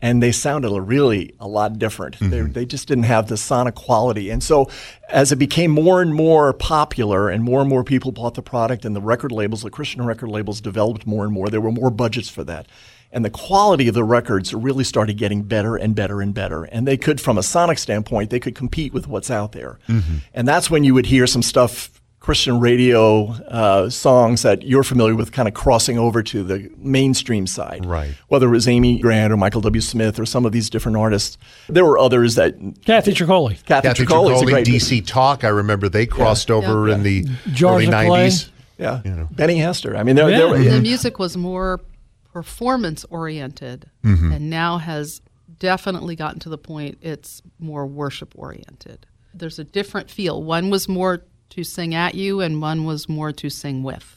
[0.00, 2.18] and they sounded really a lot different.
[2.20, 2.52] They, mm-hmm.
[2.52, 4.30] they just didn't have the sonic quality.
[4.30, 4.70] And so,
[5.08, 8.84] as it became more and more popular, and more and more people bought the product,
[8.84, 11.90] and the record labels, the Christian record labels, developed more and more, there were more
[11.90, 12.66] budgets for that.
[13.10, 16.64] And the quality of the records really started getting better and better and better.
[16.64, 19.78] And they could, from a sonic standpoint, they could compete with what's out there.
[19.88, 20.16] Mm-hmm.
[20.34, 25.14] And that's when you would hear some stuff Christian radio uh, songs that you're familiar
[25.14, 27.86] with kind of crossing over to the mainstream side.
[27.86, 28.12] Right.
[28.28, 29.80] Whether it was Amy Grant or Michael W.
[29.80, 31.38] Smith or some of these different artists.
[31.68, 32.54] There were others that
[32.84, 33.64] Kathy Troccoli.
[33.64, 35.44] Kathy, Kathy Troccoli Troccoli, great DC Talk.
[35.44, 36.94] I remember they crossed over Yeah.
[36.96, 38.28] in the Jars early of Clay.
[38.28, 38.48] 90s.
[38.78, 39.26] Yeah.
[39.30, 39.96] Benny Hester.
[39.96, 40.72] I mean, there, there were, Yeah.
[40.74, 41.80] the music was more
[42.32, 45.20] performance oriented and now has
[45.58, 49.06] definitely gotten to the point it's more worship oriented.
[49.34, 50.42] There's a different feel.
[50.42, 51.22] One was more
[51.58, 54.14] to sing at you and one was more to sing with.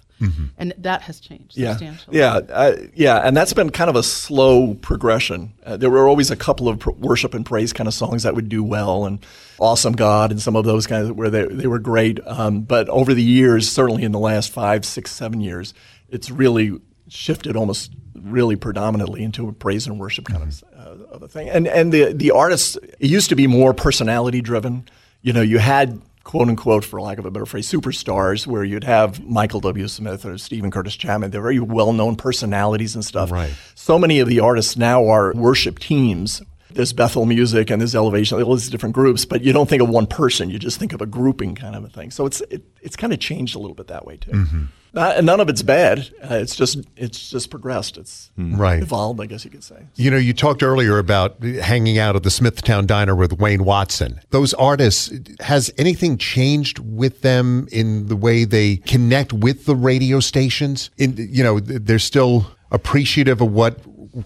[0.56, 2.20] And that has changed yeah, substantially.
[2.20, 5.52] yeah, uh, yeah, and that's been kind of a slow progression.
[5.66, 8.36] Uh, there were always a couple of pr- worship and praise kind of songs that
[8.36, 9.26] would do well, and
[9.58, 12.20] "Awesome God" and some of those kinds of, where they they were great.
[12.28, 15.74] Um, but over the years, certainly in the last five, six, seven years,
[16.10, 21.24] it's really shifted almost really predominantly into a praise and worship kind of, uh, of
[21.24, 21.50] a thing.
[21.50, 24.88] And and the the artists it used to be more personality driven.
[25.24, 28.84] You know, you had quote unquote, for lack of a better phrase, superstars, where you'd
[28.84, 29.88] have Michael W.
[29.88, 31.32] Smith or Steven Curtis Chapman.
[31.32, 33.32] They're very well known personalities and stuff.
[33.32, 33.54] Right.
[33.76, 36.42] So many of the artists now are worship teams.
[36.74, 39.90] There's Bethel Music and there's Elevation, all these different groups, but you don't think of
[39.90, 40.50] one person.
[40.50, 42.12] You just think of a grouping kind of a thing.
[42.12, 44.48] So it's it, it's kind of changed a little bit that way too.
[44.94, 46.10] Not, and none of it's bad.
[46.22, 47.98] Uh, it's just it's just progressed.
[47.98, 48.82] It's Right.
[48.84, 49.86] evolved, I guess you could say.
[49.96, 54.20] You know, you talked earlier about hanging out at the Smithtown Diner with Wayne Watson.
[54.32, 60.20] Those artists, has anything changed with them in the way they connect with the radio
[60.20, 60.90] stations?
[60.98, 63.80] In you know, they're still appreciative of what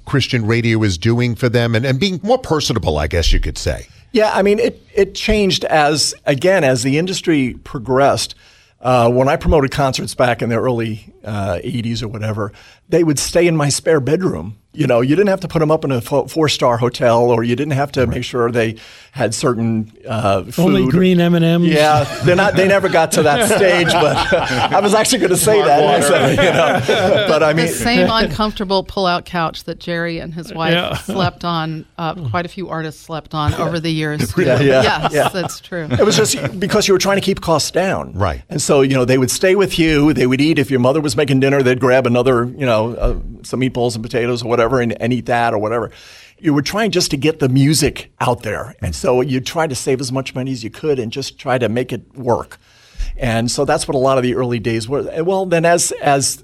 [0.06, 3.58] Christian radio is doing for them and, and being more personable, I guess you could
[3.58, 3.88] say.
[4.12, 8.36] Yeah, I mean, it, it changed as, again, as the industry progressed.
[8.80, 12.52] Uh, when I promoted concerts back in the early uh, 80s or whatever,
[12.88, 14.58] they would stay in my spare bedroom.
[14.76, 17.44] You know, you didn't have to put them up in a four star hotel or
[17.44, 18.76] you didn't have to make sure they
[19.12, 20.60] had certain uh, food.
[20.60, 21.68] Only green M and M's.
[21.68, 22.56] Yeah, they're not.
[22.56, 24.16] They never got to that stage, but
[24.74, 26.04] I was actually going to say that.
[26.04, 27.26] so, you know.
[27.28, 30.96] But I mean, the same uncomfortable pull-out couch that Jerry and his wife Yeah.
[30.96, 31.86] slept on.
[31.98, 34.34] Uh, quite a few artists slept on over the years.
[34.46, 35.30] Yeah, yeah, yes, yeah.
[35.30, 35.88] that's true.
[35.90, 38.12] It was just because you were trying to keep costs down.
[38.14, 38.44] Right.
[38.50, 40.14] And so, you know, they would stay with you.
[40.14, 40.60] They would eat.
[40.60, 44.04] If your mother was making dinner, they'd grab another, you know, uh, some meatballs and
[44.04, 45.92] potatoes or whatever and, and eat that or whatever.
[46.38, 48.76] You were trying just to get the music out there.
[48.82, 51.58] And so you tried to save as much money as you could and just try
[51.58, 52.58] to make it work.
[53.18, 55.24] And so that's what a lot of the early days were.
[55.24, 56.44] Well, then as, as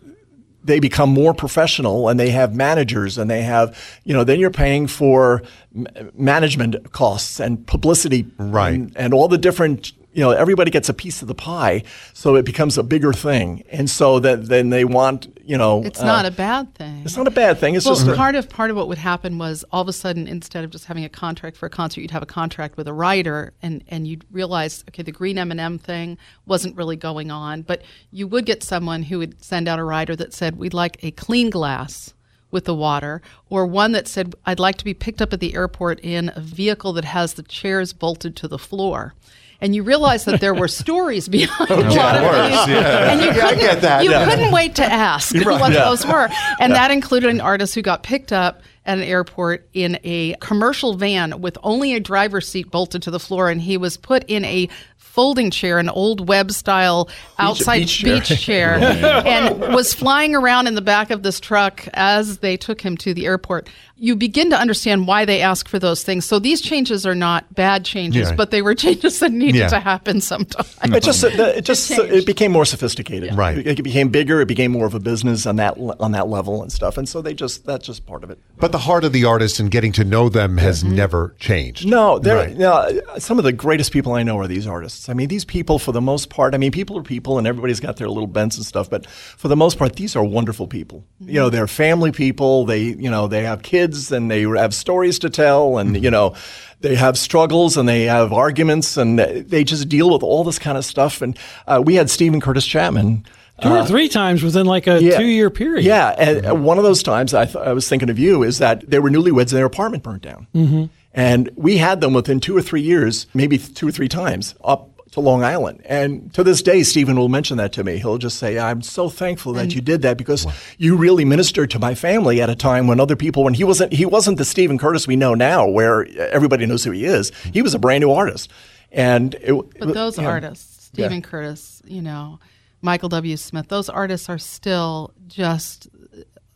[0.64, 4.50] they become more professional and they have managers and they have, you know, then you're
[4.52, 5.42] paying for
[5.76, 8.74] m- management costs and publicity Right.
[8.76, 11.84] and, and all the different, you know, everybody gets a piece of the pie.
[12.14, 13.64] So it becomes a bigger thing.
[13.72, 17.04] And so that then they want, you know, It's uh, not a bad thing.
[17.06, 17.76] it's not a bad thing.
[17.76, 19.94] It's well, just a- part of part of what would happen was all of a
[19.94, 22.88] sudden, instead of just having a contract for a concert, you'd have a contract with
[22.88, 26.98] a writer, and and you'd realize, okay, the green M and m thing wasn't really
[26.98, 30.58] going on, but you would get someone who would send out a writer that said,
[30.58, 32.14] "We'd like a clean glass."
[32.52, 35.56] With the water, or one that said, I'd like to be picked up at the
[35.56, 39.14] airport in a vehicle that has the chairs bolted to the floor.
[39.62, 42.76] And you realize that there were stories behind oh, a lot Yeah, of these.
[42.76, 43.12] yeah.
[43.12, 44.26] And you Yeah, couldn't, get that, you yeah.
[44.30, 45.86] couldn't wait to ask what yeah.
[45.86, 46.28] those were.
[46.60, 50.96] And that included an artist who got picked up at an airport in a commercial
[50.96, 54.44] van with only a driver's seat bolted to the floor, and he was put in
[54.44, 58.80] a folding chair, an old web style outside beach beach chair.
[58.80, 62.96] chair, and was flying around in the back of this truck as they took him
[62.98, 63.70] to the airport.
[64.04, 66.26] You begin to understand why they ask for those things.
[66.26, 68.36] So these changes are not bad changes, Yeah.
[68.36, 69.68] but they were changes that needed Yeah.
[69.68, 70.66] to happen sometime.
[70.96, 73.36] It just it just it became more sophisticated.
[73.36, 73.60] Right.
[73.60, 74.42] It, it became bigger.
[74.42, 76.98] It became more of a business on that on that level and stuff.
[76.98, 78.40] And so they just that's just part of it.
[78.58, 80.96] But the heart of the artist and getting to know them has mm-hmm.
[80.96, 81.86] never changed.
[81.86, 82.58] No, they're Right.
[82.58, 85.10] no, some of the greatest people I know are these artists.
[85.10, 87.80] I mean, these people, for the most part, I mean, people are people, and everybody's
[87.80, 88.90] got their little bents and stuff.
[88.90, 91.06] But for the most part, these are wonderful people.
[91.20, 92.66] You know, they're family people.
[92.66, 96.36] They, you know, they have kids and they have stories to tell, and you know,
[96.82, 100.78] they have struggles and they have arguments, and they just deal with all this kind
[100.78, 101.22] of stuff.
[101.22, 103.26] And uh, we had Steven Curtis Chapman.
[103.62, 105.20] Two or three times within like a Yeah.
[105.20, 105.86] two year period.
[105.86, 108.58] Yeah, and uh, one of those times I, th- I was thinking of you is
[108.58, 110.86] that they were newlyweds and their apartment burned down, mm-hmm.
[111.14, 114.90] and we had them within two or three years, maybe two or three times up
[115.12, 115.82] to Long Island.
[115.86, 117.98] And to this day, Steven will mention that to me.
[117.98, 120.48] He'll just say, "I'm so thankful that you did that because
[120.78, 123.94] you really ministered to my family at a time when other people, when he wasn't,
[123.94, 127.32] he wasn't the Steven Curtis we know now, where everybody knows who he is.
[127.54, 128.50] He was a brand new artist."
[128.92, 130.28] And it, But those yeah.
[130.28, 132.40] artists, Steven Curtis, you know,
[132.82, 133.38] Michael W.
[133.38, 135.88] Smith, those artists are still just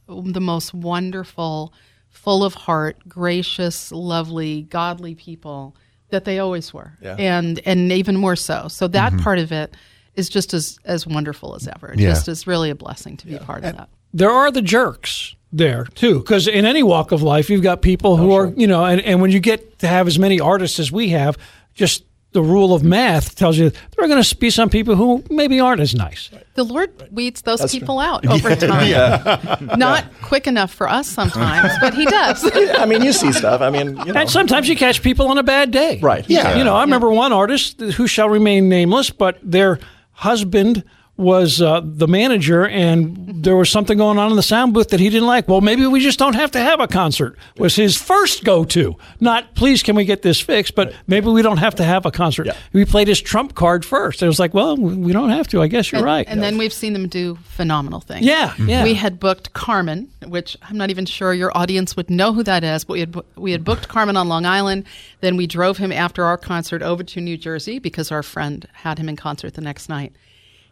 [0.07, 1.73] the most wonderful,
[2.09, 5.75] full of heart, gracious, lovely, godly people
[6.09, 6.93] that they always were.
[7.01, 7.15] Yeah.
[7.17, 8.67] And and even more so.
[8.67, 9.21] So that mm-hmm.
[9.21, 9.75] part of it
[10.15, 11.91] is just as as wonderful as ever.
[11.93, 12.09] It Yeah.
[12.09, 13.89] Just is really a blessing to be part of that.
[14.13, 18.13] there are the jerks there too because in any walk of life you've got people
[18.13, 20.79] Oh, who are you know and, and when you get to have as many artists
[20.79, 21.37] as we have
[21.73, 22.03] just
[22.35, 25.57] the rule of math tells you there are going to be some people who maybe
[25.59, 29.79] aren't as nice The Lord weeds those people out over time.
[29.79, 32.43] Not quick enough for us sometimes, but He does.
[32.83, 33.61] I mean, you see stuff.
[33.61, 34.19] I mean, you know.
[34.21, 36.25] and sometimes you catch people on a bad day Right.
[36.29, 36.57] Yeah.
[36.57, 39.79] you know i remember one artist who shall remain nameless but their
[40.11, 40.83] husband
[41.17, 44.99] was uh, the manager and there was something going on in the sound booth that
[44.99, 47.95] he didn't like well maybe we just don't have to have a concert was his
[47.95, 51.83] first go-to not please can we get this fixed but maybe we don't have to
[51.83, 52.57] have a concert Yeah.
[52.73, 55.67] we played his trump card first it was like well we don't have to i
[55.67, 58.25] guess you're and, right And then we've seen them do phenomenal things.
[58.25, 58.83] Yeah, yeah.
[58.83, 62.63] We had booked Carmen, which I'm not even sure your audience would know who that
[62.63, 64.83] is, but we had we had booked Carmen on Long Island.
[65.21, 68.97] Then we drove him after our concert over to New Jersey because our friend had
[68.99, 70.13] him in concert the next night.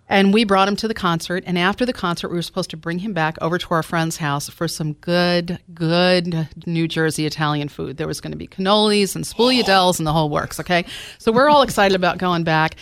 [0.09, 1.43] And we brought him to the concert.
[1.47, 4.17] And after the concert, we were supposed to bring him back over to our friend's
[4.17, 7.97] house for some good, good New Jersey Italian food.
[7.97, 10.59] There was going to be cannolis and spugliatelles and the whole works.
[10.59, 10.85] Okay.
[11.17, 12.75] So we're all excited about going back.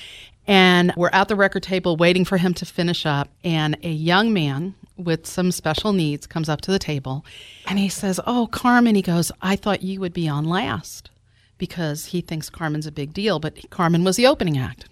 [0.48, 3.30] And we're at the record table waiting for him to finish up.
[3.44, 7.26] And a young man with some special needs comes up to the table
[7.68, 11.10] and he says, Oh, Carmen, he goes, I thought you would be on last
[11.58, 14.86] because he thinks Carmen's a big deal, but Carmen was the opening act.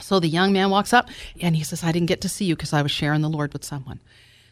[0.00, 1.08] So the young man walks up
[1.40, 3.52] and he says, I didn't get to see you because I was sharing the Lord
[3.52, 4.00] with someone.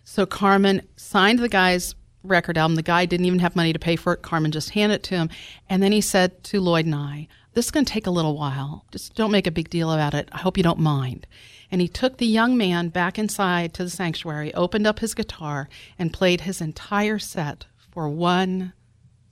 [0.04, 2.76] So Carmen signed the guy's record album.
[2.76, 4.22] The guy didn't even have money to pay for it.
[4.22, 5.30] Carmen just handed it to him.
[5.68, 8.36] And then he said to Lloyd and I, This is going to take a little
[8.36, 8.84] while.
[8.92, 10.28] Just don't make a big deal about it.
[10.32, 11.26] I hope you don't mind.
[11.70, 15.68] And he took the young man back inside to the sanctuary, opened up his guitar,
[15.98, 18.74] and played his entire set for one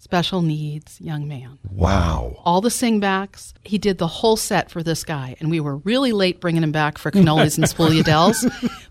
[0.02, 2.34] special needs young man Wow.
[2.44, 3.52] all the singbacks.
[3.64, 6.72] He did the whole set for this guy, and we were really late bringing him
[6.72, 8.42] back for cannolis and spugliatelles.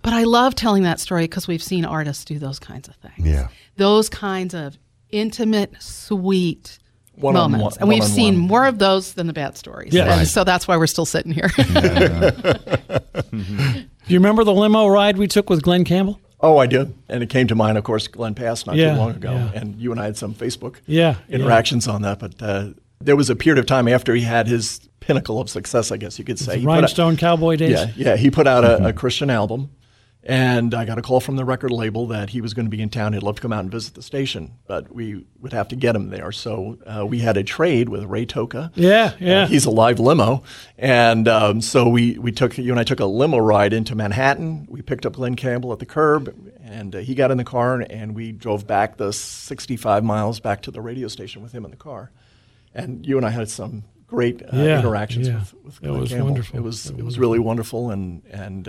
[0.04, 3.28] But I love telling that story because we've seen artists do those kinds of things.
[3.28, 3.48] Yeah.
[3.76, 4.78] those kinds of
[5.12, 6.78] intimate, sweet.
[7.16, 8.48] One-on-one- moments, and we've seen one-on-one.
[8.48, 9.92] more of those than the bad stories.
[9.94, 10.08] Yeah.
[10.08, 10.26] Right.
[10.28, 11.50] so that's why we're still sitting here.
[11.58, 11.64] do
[14.08, 16.94] you remember the limo ride we took with glen campbell Oh, I did.
[17.10, 19.32] And it came to mind, of course, Glen passed not Yeah, too long ago.
[19.34, 19.52] yeah.
[19.60, 22.20] And you and I had some Facebook Yeah, interactions on that.
[22.20, 22.70] But uh,
[23.02, 26.18] there was a period of time after he had his pinnacle of success, I guess
[26.20, 26.54] you could say.
[26.60, 28.16] Put out- rhinestone cowboy days yeah, yeah.
[28.16, 29.70] He put out a, a Christian album.
[30.22, 32.82] And I got a call from the record label that he was going to be
[32.82, 33.14] in town.
[33.14, 35.96] He'd love to come out and visit the station, but we would have to get
[35.96, 36.34] him there.
[36.34, 38.70] So uh, we had a trade with Ray Toka.
[38.76, 40.44] yeah yeah Uh, he's a live limo,
[40.78, 44.68] and um, so we we took you and I took a limo ride into Manhattan.
[44.70, 47.80] We picked up Glen Campbell at the curb, and uh, he got in the car,
[47.90, 51.72] and we drove back the 65 miles back to the radio station with him in
[51.72, 52.12] the car.
[52.76, 55.36] And you and I had some great uh, Yeah, interactions yeah.
[55.40, 56.26] with, with It was Campbell.
[56.26, 56.60] wonderful.
[56.60, 58.68] It was It it was was really wonderful, and and.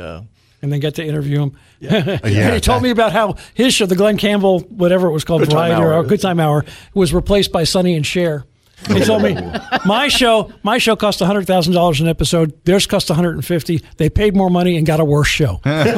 [0.62, 1.52] And then get to interview him.
[1.78, 5.12] Yeah, oh, yeah he told me about how his show, the Glen Campbell, whatever it
[5.12, 6.04] was called, Good Variety or Hour.
[6.04, 8.44] Good Time Hour, was replaced by Sonny and Cher.
[8.88, 9.36] He told me
[9.84, 12.64] my show my show cost hundred thousand dollars an episode.
[12.64, 13.82] Theirs cost one hundred and fifty.
[13.98, 15.60] They paid more money and got a worse show.
[15.64, 15.90] and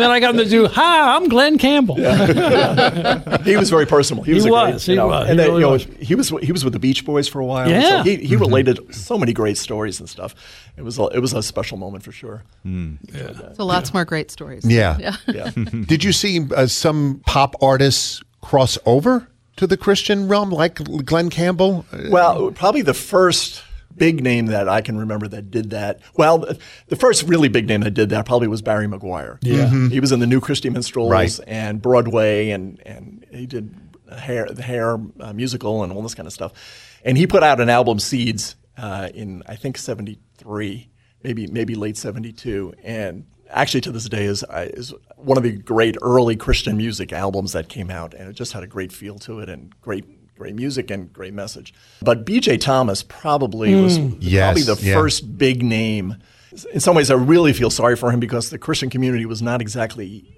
[0.00, 0.66] then I got him to do.
[0.66, 1.94] Hi, I'm Glen Campbell.
[3.44, 4.22] he was very personal.
[4.22, 4.44] He was.
[4.44, 5.84] He was, Great, he you know, was, And he then, really you know, was.
[6.00, 7.68] he was he was with the Beach Boys for a while.
[7.70, 7.98] Yeah.
[7.98, 10.34] So he he related so many great stories and stuff.
[10.76, 12.42] It was a, it was a special moment for sure.
[12.64, 14.64] Yeah, So lots more great stories.
[14.64, 14.96] Yeah.
[14.98, 15.16] Yeah.
[15.26, 15.50] Yeah.
[15.86, 19.28] Did you see uh, some pop artists cross over
[19.60, 21.84] to the Christian realm, like Glen Campbell?
[22.08, 23.62] Well, probably the first
[23.94, 26.00] big name that I can remember that did that.
[26.16, 26.58] Well, the-
[26.88, 29.36] the first really big name that did that probably was Barry McGuire.
[29.42, 31.38] Yeah, he was in the New Christy Minstrels Right.
[31.46, 33.74] and Broadway, and and he did
[34.16, 36.52] hair the hair uh, musical and all this kind of stuff.
[37.04, 40.88] And he put out an album, Seeds, uh, in I think '73,
[41.22, 45.52] maybe maybe late '72, and actually to this day is uh, is one of the
[45.52, 49.18] great early Christian music albums that came out, and it just had a great feel
[49.20, 50.04] to it and great
[50.36, 51.74] great music and great message.
[52.00, 52.56] But B.J.
[52.58, 54.94] Thomas probably was Yes, probably the yeah.
[54.94, 56.16] first big name.
[56.72, 59.60] In some ways, I really feel sorry for him because the Christian community was not
[59.60, 60.34] exactly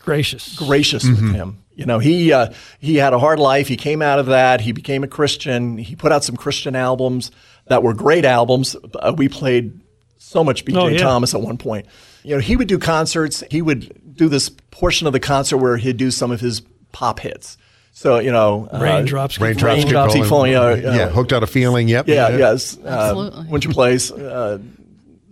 [0.00, 0.54] Gracious.
[0.56, 1.26] gracious Mm-hmm.
[1.28, 1.58] with him.
[1.76, 3.66] You know, he uh, he had a hard life.
[3.68, 4.60] He came out of that.
[4.60, 5.78] He became a Christian.
[5.78, 7.30] He put out some Christian albums
[7.66, 8.76] that were great albums.
[8.94, 9.80] Uh, we played
[10.18, 10.78] so much B.J.
[10.78, 10.98] Oh, yeah.
[10.98, 11.86] Thomas at one point.
[12.24, 13.44] You know, he would do concerts.
[13.50, 16.62] He would do this portion of the concert where he'd do some of his
[16.92, 17.56] pop hits.
[17.92, 19.36] So you know, uh, Raindrops.
[19.36, 19.76] keep Raindrops, falling.
[19.76, 20.54] keep Raindrops keep falling.
[20.54, 21.86] falling, uh, uh, yeah, hooked out a feeling.
[21.88, 22.08] Yep.
[22.08, 22.76] yeah, yes.
[22.78, 23.46] Uh, Absolutely.
[23.48, 24.58] Winter Place, uh,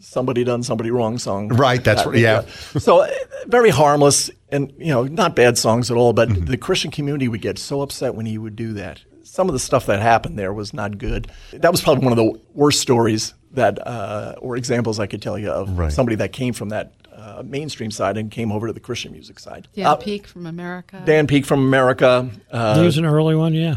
[0.01, 1.49] somebody done somebody wrong song.
[1.49, 2.43] Right, that's right, yeah.
[2.79, 3.09] So uh,
[3.47, 6.13] very harmless and you know not bad songs at all.
[6.13, 6.45] But Mm-hmm.
[6.47, 9.01] the Christian community would get so upset when he would do that.
[9.25, 11.31] Some of the stuff that happened there was not good.
[11.55, 15.39] That was probably one of the worst stories that uh, or examples I could tell
[15.39, 15.93] you of Right.
[15.93, 19.39] somebody that came from that uh, mainstream side and came over to the Christian music
[19.39, 19.69] side.
[19.75, 21.03] Dan Uh, Peak from America.
[21.05, 22.31] Dan Peek from America.
[22.51, 23.77] Uh, He was an early one, yeah.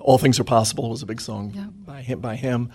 [0.00, 2.20] all Things Are Possible was a big song by him.
[2.20, 2.70] By him,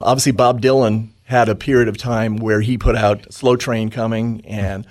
[0.00, 4.42] obviously Bob Dylan had a period of time where he put out "Slow Train Coming"
[4.46, 4.86] and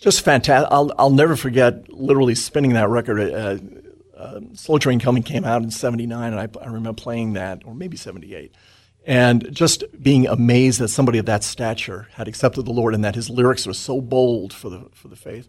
[0.00, 0.68] just fantastic.
[0.72, 3.20] I'll I'll never forget literally spinning that record.
[3.20, 3.58] Uh,
[4.16, 7.72] uh, "Slow Train Coming" came out in '79, and I, I remember playing that, or
[7.74, 8.50] maybe '78,
[9.08, 13.14] and just being amazed that somebody of that stature had accepted the Lord and that
[13.14, 15.48] his lyrics were so bold for the for the faith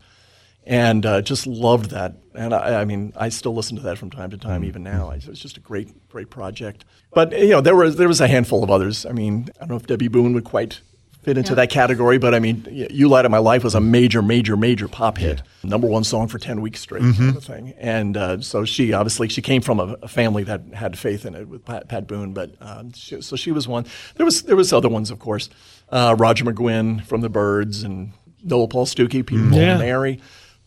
[0.66, 2.14] and uh, just loved that.
[2.36, 5.10] And I, I mean, I still listen to that from time to time, even now.
[5.10, 6.86] It's it's just a great, great project.
[7.12, 9.06] But you know, there was there was a handful of others.
[9.06, 10.82] I mean, I don't know if Debbie Boone would quite
[11.22, 11.56] fit into Yeah.
[11.56, 14.88] that category, but I mean, "You Light Up My Life" was a major, major, major
[14.88, 17.74] pop hit, number one song for ten weeks straight, kind of thing.
[17.78, 21.36] And uh, so she obviously she came from a, a family that had faith in
[21.36, 23.86] it with Pat, Pat Boone, but um, she, so she was one.
[24.16, 25.50] There was there was other ones, of course.
[25.90, 28.14] Uh, Roger McGuinn from the Byrds and
[28.44, 29.78] Noel Paul Stookey, Peter Paul Yeah.
[29.78, 30.20] Mary.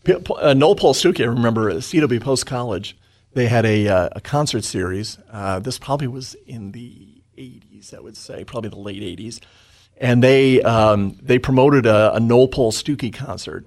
[0.03, 2.95] P- P- uh, Noel Paul Stookey, I remember at CW Post College,
[3.33, 5.17] they had a, uh, a concert series.
[5.31, 9.39] Uh, this probably was in the 80s, I would say, probably the late 80s.
[9.97, 13.65] And they, um, they promoted a, a Noel Paul Stookey concert.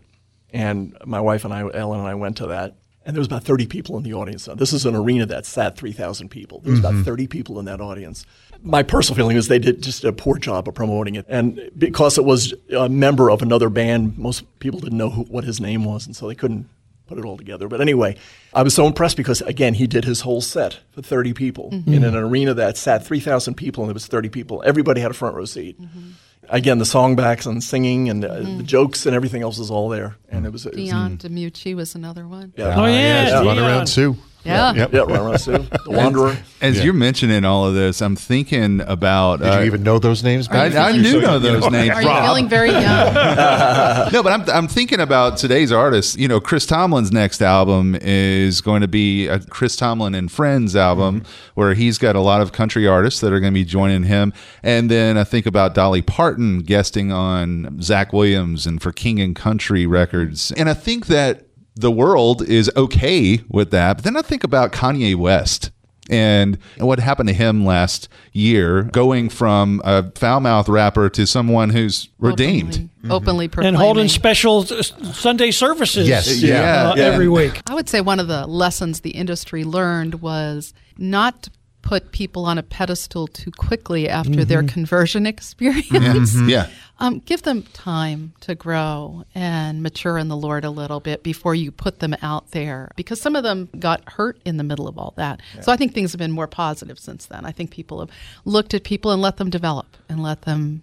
[0.53, 2.75] And my wife and I, Ellen and I, went to that.
[3.05, 4.49] And there was about 30 people in the audience.
[4.49, 6.61] Now, this is an arena that sat 3,000 people.
[6.61, 8.27] There was about 30 people in that audience.
[8.63, 11.25] My personal feeling is they did just a poor job of promoting it.
[11.29, 15.45] And because it was a member of another band, most people didn't know who, what
[15.45, 16.69] his name was, and so they couldn't
[17.07, 17.69] put it all together.
[17.69, 18.17] But anyway,
[18.53, 21.93] I was so impressed because, again, he did his whole set for 30 people mm-hmm.
[21.93, 24.63] in an arena that sat 3,000 people, and there was 30 people.
[24.67, 25.81] Everybody had a front row seat.
[25.81, 26.11] Mm-hmm.
[26.49, 28.63] Again, the songbacks and singing and uh, the mm-hmm.
[28.63, 30.17] jokes and everything else was all there.
[30.29, 32.53] And it was, it was Dion DiMucci was another one.
[32.57, 32.81] yeah.
[32.81, 33.31] Oh, yeah.
[33.31, 34.17] just run around Sue.
[34.47, 34.73] Yeah.
[34.75, 34.93] Yep.
[34.93, 36.39] Yeah, Run Around Sue, The Wanderer.
[36.61, 39.41] As you're mentioning all of this, I'm thinking about.
[39.41, 40.49] Did uh, you even know those names?
[40.49, 41.03] I, back I then?
[41.03, 41.91] do know those names.
[41.91, 42.83] Are you feeling very young?
[44.13, 46.17] no, but I'm, I'm thinking about today's artists.
[46.17, 50.75] You know, Chris Tomlin's next album is going to be a Chris Tomlin and Friends
[50.75, 51.25] album,
[51.55, 54.33] where he's got a lot of country artists that are going to be joining him.
[54.63, 59.37] And then I think about Dolly Parton guesting on Zach Williams and for King and
[59.37, 60.53] Country Records.
[60.53, 61.46] And I think that
[61.77, 63.99] the world is okay with that.
[63.99, 65.71] But then I think about Kanye West.
[66.09, 71.71] And what happened to him last year, going from a foul mouth rapper to someone
[71.71, 72.89] who's redeemed.
[73.11, 76.09] Openly, openly And holding special Sunday services.
[76.09, 76.41] Yes.
[76.41, 76.91] Yeah.
[76.91, 77.03] uh, Yeah.
[77.07, 77.61] every week.
[77.69, 81.51] I would say one of the lessons the industry learned was not to
[81.87, 84.75] put people on a pedestal too quickly after their mm-hmm.
[84.75, 85.87] conversion experience.
[85.87, 86.19] Mm-hmm.
[86.19, 86.49] Mm-hmm.
[86.49, 86.69] Yeah.
[86.99, 91.55] Um, give them time to grow and mature in the Lord a little bit before
[91.55, 94.99] you put them out there because some of them got hurt in the middle of
[94.99, 95.41] all that.
[95.61, 97.45] So I think things have been more positive since then.
[97.45, 98.11] I think people have
[98.45, 100.83] looked at people and let them develop and let them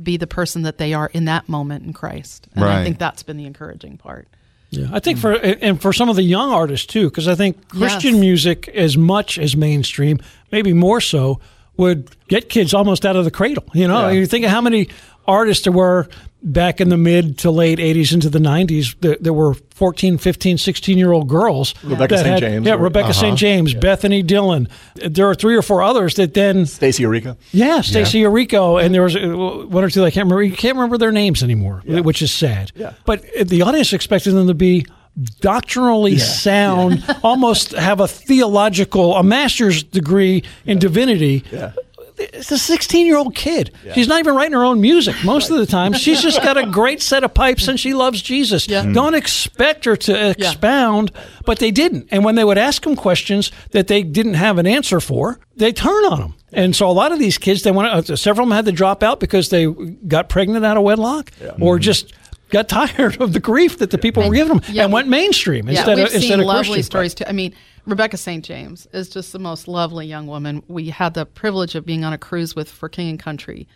[0.00, 2.46] be the person that they are in that moment in Christ.
[2.54, 2.78] And Right.
[2.78, 4.28] I think that's been the encouraging part.
[4.78, 7.68] Yeah, I think for and for some of the young artists too, because I think
[7.68, 8.20] Christian Yes.
[8.20, 10.18] music, as much as mainstream,
[10.52, 11.40] maybe more so,
[11.76, 13.64] would get kids almost out of the cradle.
[13.74, 14.88] You know, you think of how many
[15.26, 16.06] artists there were
[16.44, 20.58] back in the mid to late 80s into the 90s there, that were 14 15
[20.58, 22.38] 16 year old girls Rebecca St.
[22.38, 26.34] James, yeah or- rebecca st james bethany dillon there are three or four others that
[26.34, 27.36] then Stacie Orrico.
[27.52, 29.20] yeah, Stacie Orrico, and there was uh,
[29.66, 30.42] one or two that I can't remember.
[30.42, 32.72] You can't remember their names anymore, which is sad.
[32.74, 32.92] Yeah.
[33.04, 34.86] But the audience expected them to be
[35.40, 41.44] doctrinally sound, almost have a theological, a master's degree in divinity.
[42.16, 42.26] Yeah.
[42.32, 43.72] It's a 16 year old kid.
[43.94, 45.92] She's not even writing her own music most of the time.
[45.94, 48.68] She's just got a great set of pipes and she loves Jesus.
[48.68, 48.82] Yeah.
[48.82, 49.14] Don't mm-hmm.
[49.14, 51.10] expect her to expound,
[51.44, 52.08] but they didn't.
[52.10, 55.72] And when they would ask them questions that they didn't have an answer for, they
[55.72, 56.34] turn on them.
[56.52, 58.64] And so a lot of these kids, they want to, uh, several of them had
[58.66, 61.80] to drop out because they got pregnant out of wedlock or mm-hmm.
[61.80, 62.12] just
[62.50, 65.68] got tired of the grief that the people were giving them yeah, and went mainstream
[65.68, 66.82] Yeah, instead we've of seen instead of lovely Christian.
[66.84, 67.24] stories too.
[67.26, 67.54] I mean,
[67.86, 68.44] Rebecca St.
[68.44, 70.62] James is just the most lovely young woman.
[70.68, 73.68] We had the privilege of being on a cruise with for King and Country,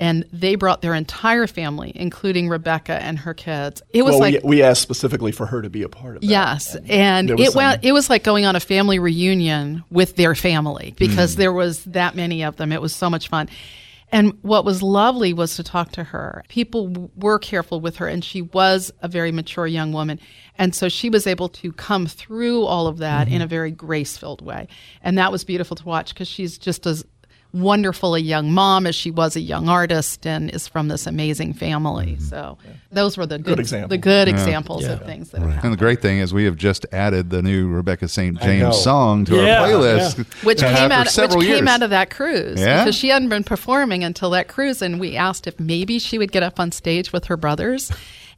[0.00, 3.82] and they brought their entire family, including Rebecca and her kids.
[3.92, 6.22] It was Well, like we, we asked specifically for her to be a part of
[6.22, 6.26] that.
[6.26, 7.84] Yes, and, was it went.
[7.84, 10.96] It was like going on a family reunion with their family Mm.
[10.96, 12.72] because there was that many of them.
[12.72, 13.48] It was so much fun.
[14.14, 16.44] And what was lovely was to talk to her.
[16.46, 20.20] People were careful with her, and she was a very mature young woman.
[20.56, 23.34] And so she was able to come through all of that Mm-hmm.
[23.34, 24.68] in a very grace filled way.
[25.02, 27.04] And that was beautiful to watch because she's just as
[27.54, 31.52] wonderful a young mom as she was a young artist and is from this amazing
[31.54, 32.16] family.
[32.16, 32.24] Mm-hmm.
[32.24, 32.58] So
[32.90, 33.88] those were the good, example.
[33.88, 35.64] the good examples of things that have happened.
[35.64, 38.40] And the great thing is we have just added the new Rebecca St.
[38.40, 41.68] James song to Yeah, our playlist, which to have came for out which several came
[41.68, 42.82] out of that cruise Yeah?
[42.84, 46.32] because she hadn't been performing until that cruise and we asked if maybe she would
[46.32, 47.90] get up on stage with her brothers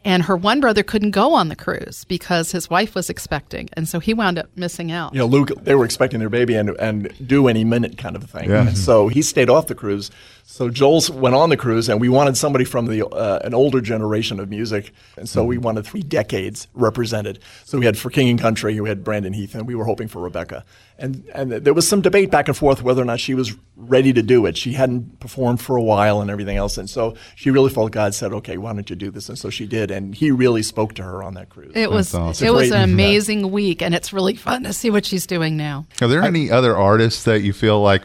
[0.06, 3.88] and her one brother couldn't go on the cruise because his wife was expecting and
[3.88, 6.70] so he wound up missing out you know, Luke, they were expecting their baby and,
[6.78, 8.50] and due any minute kind of thing.
[8.50, 8.68] Yeah.
[8.68, 10.10] And so he stayed off the cruise.
[10.48, 13.80] So Joel's went on the cruise, and we wanted somebody from the uh, an older
[13.80, 17.40] generation of music, and so we wanted three decades represented.
[17.64, 20.06] So we had for King and Country, we had Brandon Heath, and we were hoping
[20.06, 20.64] for Rebecca.
[20.98, 24.12] And and there was some debate back and forth whether or not she was ready
[24.14, 24.56] to do it.
[24.56, 28.14] She hadn't performed for a while and everything else, and so she really felt God
[28.14, 30.94] said, "Okay, why don't you do this?" And so she did, and he really spoke
[30.94, 31.72] to her on that cruise.
[31.74, 32.46] it was awesome.
[32.46, 35.86] it was an amazing week and it's really fun to see what she's doing now
[36.00, 38.02] Are there any other artists that you feel like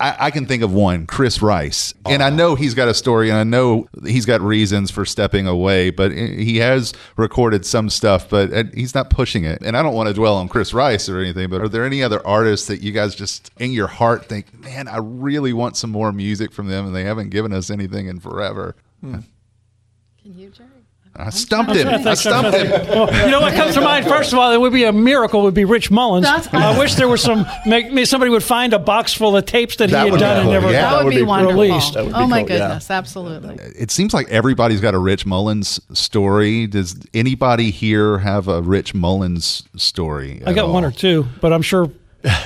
[0.00, 3.28] I, I can think of one, Chris Rice, and I know he's got a story,
[3.28, 8.28] and I know he's got reasons for stepping away, but he has recorded some stuff,
[8.28, 9.62] but uh, he's not pushing it.
[9.62, 12.02] And I don't want to dwell on Chris Rice or anything, but are there any
[12.02, 15.90] other artists that you guys just in your heart think, man, I really want some
[15.90, 18.76] more music from them, and they haven't given us anything in forever?
[19.02, 19.24] can
[20.22, 20.68] you jerry
[21.16, 21.86] I stumped him.
[21.88, 22.70] I stumped him.
[22.70, 24.04] Well, you know what comes to mind?
[24.06, 25.42] First of all, it would be a miracle.
[25.42, 26.26] Would be Rich Mullins.
[26.26, 27.46] That's- I wish there was some.
[27.66, 30.16] Make, me- somebody would find a box full of tapes that, That he had would
[30.16, 30.66] be done and cool, never.
[30.66, 30.72] yeah.
[30.72, 31.94] that, that would would be, be wonderful released.
[31.94, 32.58] That would be oh my cool, yeah.
[32.66, 36.66] goodness absolutely It seems like everybody's got a Rich Mullins story.
[36.66, 40.42] Does anybody here have a Rich Mullins story?
[40.44, 41.90] I got one or two, but I'm sure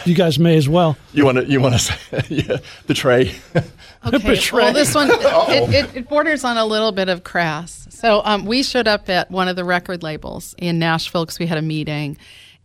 [0.04, 0.96] you guys may as well.
[1.14, 1.96] You want to you want to say
[2.28, 2.56] yeah,
[2.86, 3.34] the tray?
[4.06, 4.18] Okay.
[4.18, 4.64] Betray.
[4.64, 7.86] Well, this one it, it, it borders on a little bit of crass.
[7.90, 11.46] So um, we showed up at one of the record labels in Nashville because we
[11.46, 12.16] had a meeting.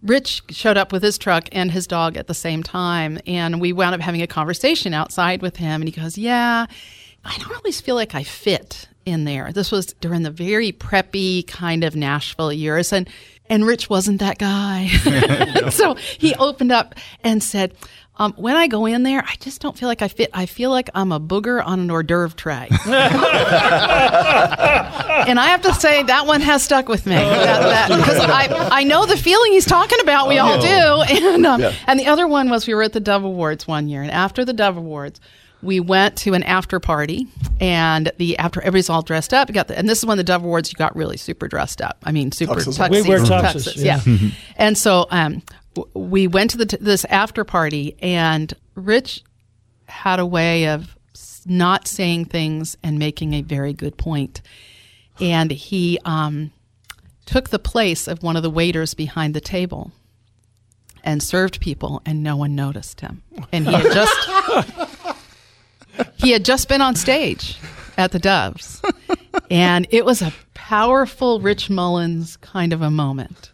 [0.04, 3.72] Rich showed up with his truck and his dog at the same time, and we
[3.72, 5.82] wound up having a conversation outside with him.
[5.82, 6.66] And he goes, "Yeah,
[7.24, 11.48] I don't always feel like I fit in there." This was during the very preppy
[11.48, 13.10] kind of Nashville years, and
[13.50, 14.88] and Rich wasn't that guy.
[15.70, 17.74] so he opened up and said.
[18.18, 20.30] Um, when I go in there, I just don't feel like I fit.
[20.34, 22.68] I feel like I'm a booger on an hors d'oeuvre tray.
[25.26, 29.06] and I have to say that one has stuck with me because I, I know
[29.06, 30.28] the feeling he's talking about.
[30.28, 31.04] We all do.
[31.34, 34.02] And um, and the other one was we were at the Dove Awards one year,
[34.02, 35.20] and after the Dove Awards,
[35.62, 37.28] we went to an after party,
[37.60, 39.52] and the after everybody's all dressed up.
[39.52, 41.98] Got the, and this is when the Dove Awards you got really super dressed up.
[42.04, 42.78] I mean, super Tuxes.
[42.78, 44.02] tuxes, We wear tuxes, tuxes, yeah.
[44.06, 44.30] yeah.
[44.58, 45.44] and so um, w-
[45.94, 49.24] we went to the this after party, and Rich
[49.88, 50.98] had a way of
[51.46, 54.42] not saying things and making a very good point.
[55.20, 56.52] And he um,
[57.26, 59.92] took the place of one of the waiters behind the table
[61.04, 63.22] and served people, and no one noticed him.
[63.52, 65.18] And he had just
[66.16, 67.58] he had just been on stage
[67.98, 68.82] at the Doves,
[69.52, 73.52] and it was a powerful Rich Mullins kind of a moment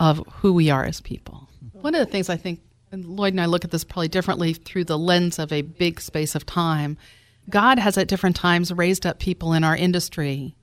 [0.00, 1.45] of who we are as people.
[1.86, 2.58] One of the things I think,
[2.90, 6.00] and Lloyd and I look at this probably differently through the lens of a big
[6.00, 6.98] space of time.
[7.48, 10.56] God has at different times raised up people in our industry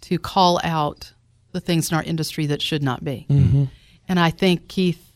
[0.00, 1.12] to call out
[1.50, 3.26] the things in our industry that should not be.
[3.28, 3.64] Mm-hmm.
[4.08, 5.12] And I think Keith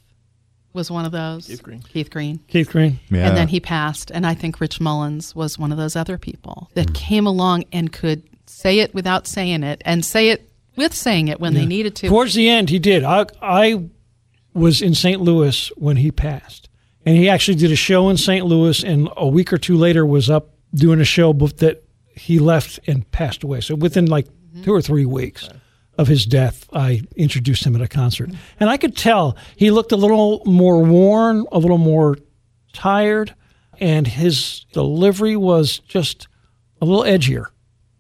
[0.75, 1.47] was one of those.
[1.47, 1.81] Keith Green.
[1.81, 2.39] Keith Green.
[2.49, 3.01] Keith Green.
[3.09, 3.27] Yeah.
[3.27, 4.11] And then he passed.
[4.11, 7.91] And I think Rich Mullins was one of those other people that came along and
[7.91, 11.97] could say it without saying it and say it with saying it when they needed
[11.97, 12.09] to.
[12.09, 13.05] Towards the end, he did.
[13.05, 13.89] I I
[14.57, 15.21] was in St.
[15.21, 16.69] Louis when he passed,
[17.05, 18.45] and he actually did a show in St.
[18.45, 21.85] Louis, and a week or two later was up doing a show that
[22.15, 23.61] he left and passed away.
[23.61, 24.63] So within like mm-hmm.
[24.63, 25.49] two or three weeks
[25.99, 28.39] of his death, I introduced him at a concert, mm-hmm.
[28.61, 32.17] and I could tell he looked a little more worn, a little more
[32.73, 33.35] tired,
[33.79, 36.29] and his delivery was just
[36.81, 37.47] a little edgier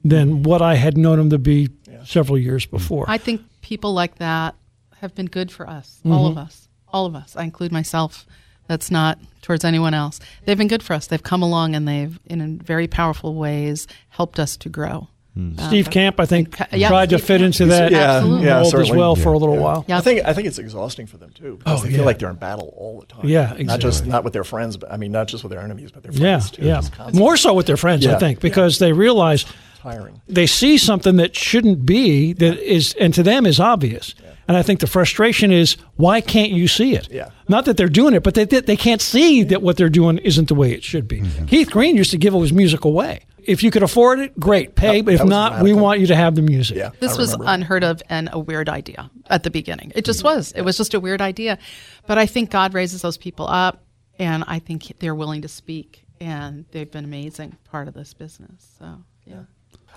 [0.04, 0.42] than mm-hmm.
[0.42, 1.68] what I had known him to be
[2.04, 3.04] several years before.
[3.08, 4.54] I think people like that
[5.06, 6.40] have been good for us, all of mm-hmm.
[6.46, 7.34] us, all of us.
[7.36, 8.26] I include myself.
[8.68, 10.18] That's not towards anyone else.
[10.44, 11.06] They've been good for us.
[11.06, 15.08] They've come along and they've, in very powerful ways, helped us to grow.
[15.34, 15.52] Hmm.
[15.58, 17.42] Um, Steve Camp, I think, Ca- yeah, tried to fit Camp.
[17.42, 18.46] into that Yeah, Absolutely.
[18.46, 18.98] yeah, mold as certainly.
[18.98, 19.84] well for a little while.
[19.86, 19.98] Yeah.
[19.98, 21.96] I think I think it's exhausting for them too because Oh, they yeah.
[21.98, 23.28] feel like they're in battle all the time.
[23.28, 23.64] Yeah, exactly.
[23.66, 26.02] Not just not with their friends, but I mean not just with their enemies, but
[26.02, 26.62] their Yeah, friends too.
[26.64, 26.78] yeah.
[27.06, 29.44] It's More so with their friends, I think, because they realize
[29.78, 30.22] tiring.
[30.26, 34.14] they see something that shouldn't be that is, and to them is obvious.
[34.48, 37.10] And I think the frustration is, why can't you see it?
[37.10, 37.30] Yeah.
[37.48, 40.18] Not that they're doing it, but they they they can't see that what they're doing
[40.18, 41.20] isn't the way it should be.
[41.20, 41.46] Mm-hmm.
[41.46, 43.20] Keith Green used to give his music away.
[43.38, 44.96] If you could afford it, great, pay.
[44.96, 45.82] Yep, but if not, we radical.
[45.82, 46.76] want you to have the music.
[46.76, 49.92] Yeah, This was unheard of and a weird idea at the beginning.
[49.94, 50.50] It just was.
[50.52, 51.58] It was just a weird idea.
[52.08, 53.84] But I think God raises those people up,
[54.18, 58.68] and I think they're willing to speak, and they've been amazing part of this business.
[58.80, 59.42] So, yeah.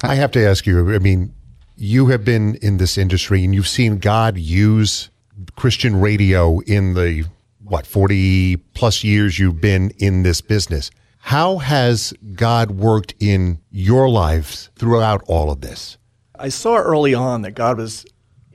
[0.04, 0.94] I have to ask you.
[0.94, 1.34] I mean,
[1.80, 5.10] you have been in this industry and you've seen God use
[5.56, 7.26] Christian radio in the
[7.64, 10.92] what forty plus years you've been in this business.
[11.20, 15.98] How has God worked in your lives throughout all of this?
[16.38, 18.06] I saw early on that God was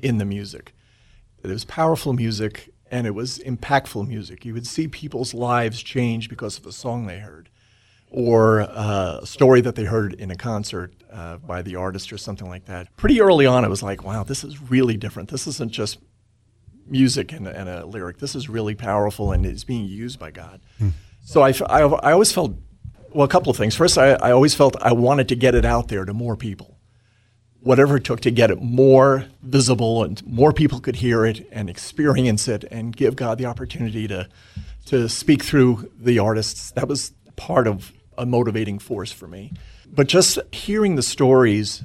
[0.03, 0.75] in the music.
[1.43, 4.45] It was powerful music and it was impactful music.
[4.45, 7.49] You would see people's lives change because of a song they heard
[8.11, 12.19] or uh, a story that they heard in a concert uh, by the artist or
[12.19, 12.95] something like that.
[12.97, 15.31] Pretty early on, it was like, wow, this is really different.
[15.31, 15.99] This isn't just
[16.87, 18.19] music and, and a lyric.
[18.19, 20.61] This is really powerful and it's being used by God.
[21.25, 22.55] So I, I always felt,
[23.15, 23.75] well, a couple of things.
[23.75, 26.75] First, I, I always felt I wanted to get it out there to more people
[27.65, 31.71] whatever it took to get it more visible and more people could hear it and
[31.71, 34.29] experience it and give God the opportunity to
[34.85, 36.71] to speak through the artists.
[36.73, 39.51] That was part of a motivating force for me.
[39.95, 41.83] But just hearing the stories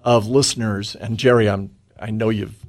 [0.00, 2.66] of listeners and Jerry, I'm I know you've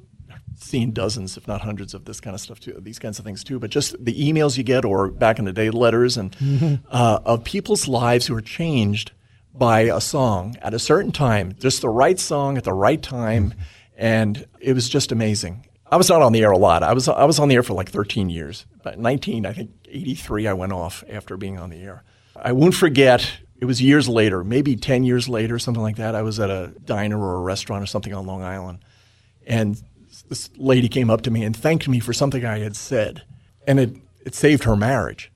[0.56, 3.44] seen dozens, if not hundreds, of this kind of stuff too, these kinds of things
[3.44, 3.58] too.
[3.58, 7.44] But just the emails you get, or back in the day, letters and uh, of
[7.44, 9.12] people's lives who are changed
[9.54, 13.54] by a song at a certain time, just the right song at the right time,
[13.96, 15.66] and it was just amazing.
[15.90, 16.82] I was not on the air a lot.
[16.82, 18.66] I was I was on the air for like 13 years.
[18.82, 22.04] But 19, I think 83, I went off after being on the air.
[22.36, 23.30] I won't forget.
[23.60, 26.14] It was years later, maybe 10 years later, something like that.
[26.14, 28.78] I was at a diner or a restaurant or something on Long Island,
[29.46, 29.82] and
[30.28, 33.22] this lady came up to me and thanked me for something I had said,
[33.66, 35.32] and it it saved her marriage.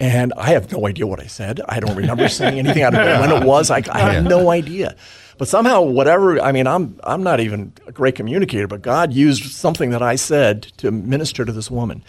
[0.00, 1.60] And I have no idea what I said.
[1.68, 2.82] I don't remember saying anything.
[2.82, 3.70] I don't know when it was.
[3.70, 4.96] I, I have no idea.
[5.36, 6.40] But somehow, whatever.
[6.40, 10.16] I mean, I'm I'm not even a great communicator, but God used something that I
[10.16, 12.02] said to minister to this woman,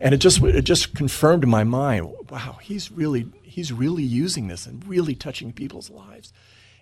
[0.00, 2.12] and it just it just confirmed in my mind.
[2.30, 6.30] Wow, he's really he's really using this and really touching people's lives.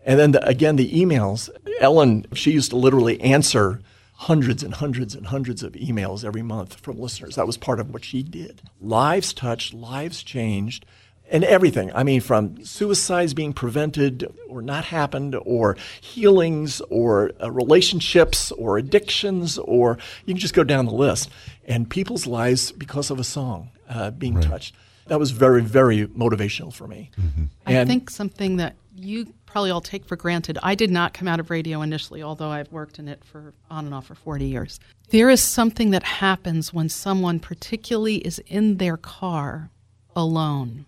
[0.04, 1.48] And then the, again, the emails.
[1.78, 3.80] Ellen, she used to literally answer
[4.14, 7.36] hundreds and hundreds and hundreds of emails every month from listeners.
[7.36, 8.60] That was part of what she did.
[8.80, 10.84] Lives touched, lives changed,
[11.30, 11.92] and everything.
[11.94, 18.78] I mean, from suicides being prevented or not happened, or healings, or uh, relationships, or
[18.78, 21.30] addictions, or you can just go down the list.
[21.66, 24.74] And people's lives because of a song uh, being touched.
[25.06, 27.10] That was very, very motivational for me.
[27.20, 27.44] Mm-hmm.
[27.66, 30.58] I And- think something that you probably all take for granted.
[30.62, 33.84] I did not come out of radio initially, although I've worked in it for on
[33.86, 34.80] and off for 40 years.
[35.10, 39.70] There is something that happens when someone, particularly, is in their car
[40.16, 40.86] alone,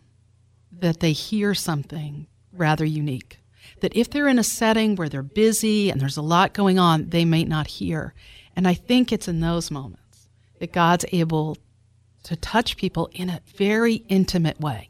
[0.73, 3.39] that they hear something rather unique.
[3.81, 7.11] That if they're in a setting where they're busy and there's a lot going on,
[7.11, 8.15] they may not hear.
[8.55, 10.29] And I think it's in those moments
[10.61, 11.57] that God's able
[12.27, 14.89] to touch people in a very intimate way.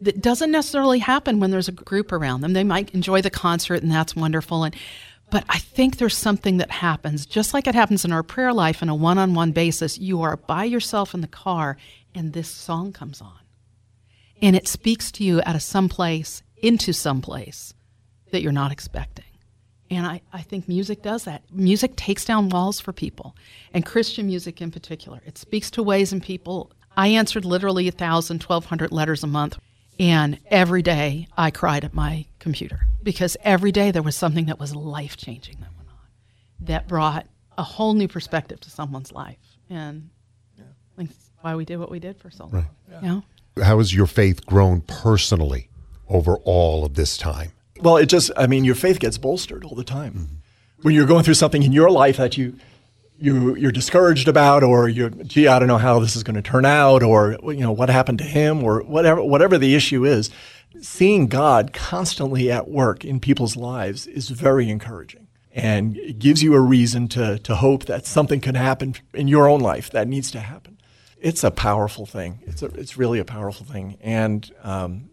[0.00, 2.52] That doesn't necessarily happen when there's a group around them.
[2.52, 4.74] They might enjoy the concert and that's wonderful and
[5.30, 8.82] but I think there's something that happens just like it happens in our prayer life
[8.82, 9.98] on a one-on-one basis.
[9.98, 11.76] You are by yourself in the car
[12.14, 13.38] and this song comes on.
[14.40, 17.74] And it speaks to you out of some place into some place
[18.30, 19.24] that you're not expecting.
[19.90, 21.42] And I, I think music does that.
[21.50, 23.34] Music takes down walls for people,
[23.72, 25.20] and Christian music in particular.
[25.24, 26.70] It speaks to ways in people.
[26.96, 29.58] I answered literally 1,000, 1,200 letters a month,
[29.98, 34.58] and every day I cried at my computer because every day there was something that
[34.60, 35.96] was life changing that went on
[36.60, 37.26] that brought
[37.56, 39.38] a whole new perspective to someone's life.
[39.70, 40.10] And
[40.56, 40.64] yeah.
[40.96, 42.52] that's why we did what we did for so long.
[42.52, 42.64] Right.
[42.90, 43.00] Yeah.
[43.00, 43.22] You know?
[43.64, 45.68] How has your faith grown personally
[46.08, 47.52] over all of this time?
[47.80, 50.12] Well, it just, I mean, your faith gets bolstered all the time.
[50.12, 50.34] Mm-hmm.
[50.82, 52.56] When you're going through something in your life that you,
[53.18, 56.42] you, you're discouraged about, or you're, gee, I don't know how this is going to
[56.42, 60.30] turn out, or, you know, what happened to him, or whatever, whatever the issue is,
[60.80, 65.26] seeing God constantly at work in people's lives is very encouraging.
[65.50, 69.48] And it gives you a reason to, to hope that something can happen in your
[69.48, 70.78] own life that needs to happen.
[71.20, 72.40] It's a powerful thing.
[72.46, 73.96] It's, a, it's really a powerful thing.
[74.00, 75.10] And um,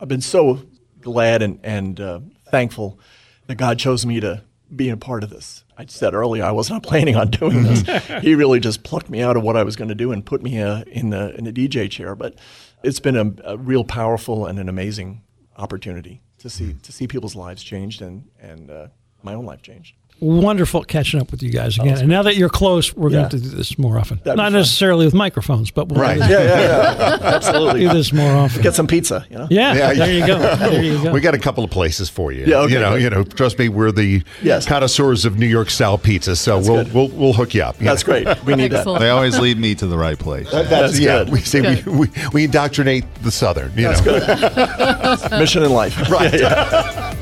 [0.00, 0.62] I've been so
[1.04, 2.98] glad and, and uh, thankful
[3.46, 4.42] that God chose me to
[4.74, 5.62] be a part of this.
[5.76, 8.06] I said earlier I was not planning on doing this.
[8.22, 10.42] he really just plucked me out of what I was going to do and put
[10.42, 12.16] me uh, in the in the DJ chair.
[12.16, 12.34] But
[12.82, 15.22] it's been a, a, real powerful and an amazing
[15.56, 18.88] opportunity to see to see people's lives changed and and uh,
[19.22, 21.98] my own life changed wonderful catching up with you guys again.
[21.98, 23.18] And now that you're close, we're yeah.
[23.18, 24.20] going to do this more often.
[24.24, 26.18] That'd Not necessarily with microphones, but we'll right.
[26.18, 27.80] yeah, yeah, yeah, absolutely.
[27.80, 28.62] Do this more often.
[28.62, 29.26] Get some pizza.
[29.30, 29.48] You know.
[29.50, 30.38] Yeah, yeah there you go.
[30.38, 31.12] There you go.
[31.12, 32.46] We got a couple of places for you.
[32.46, 33.02] Yeah, okay, you know, good.
[33.02, 33.24] you know.
[33.24, 34.66] Trust me, we're the yes.
[34.66, 37.78] connoisseurs of New York style pizza, so that's we'll, we'll we'll hook you up.
[37.80, 38.26] You that's great.
[38.44, 38.84] We need that.
[38.98, 40.50] They always lead me to the right place.
[40.50, 41.24] That, that's, that's, yeah.
[41.24, 41.32] Good.
[41.32, 43.70] We say we, we, we indoctrinate the Southern.
[43.76, 44.18] You that's know.
[44.18, 45.30] good.
[45.38, 46.10] Mission in life.
[46.10, 47.14] Right.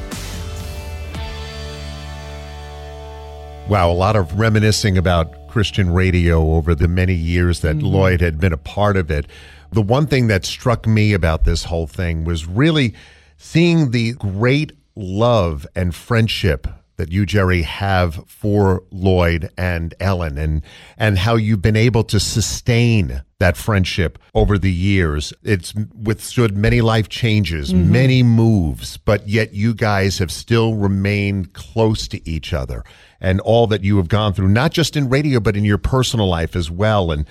[3.68, 7.86] Wow, a lot of reminiscing about Christian radio over the many years that mm-hmm.
[7.86, 9.26] Lloyd had been a part of it.
[9.70, 12.94] The one thing that struck me about this whole thing was really
[13.38, 16.66] seeing the great love and friendship
[16.96, 20.62] that you, Jerry, have for Lloyd and Ellen and
[20.96, 25.32] and how you've been able to sustain that friendship over the years.
[25.42, 27.90] It's withstood many life changes, mm-hmm.
[27.90, 32.84] many moves, but yet you guys have still remained close to each other
[33.20, 36.28] and all that you have gone through, not just in radio, but in your personal
[36.28, 37.10] life as well.
[37.10, 37.26] And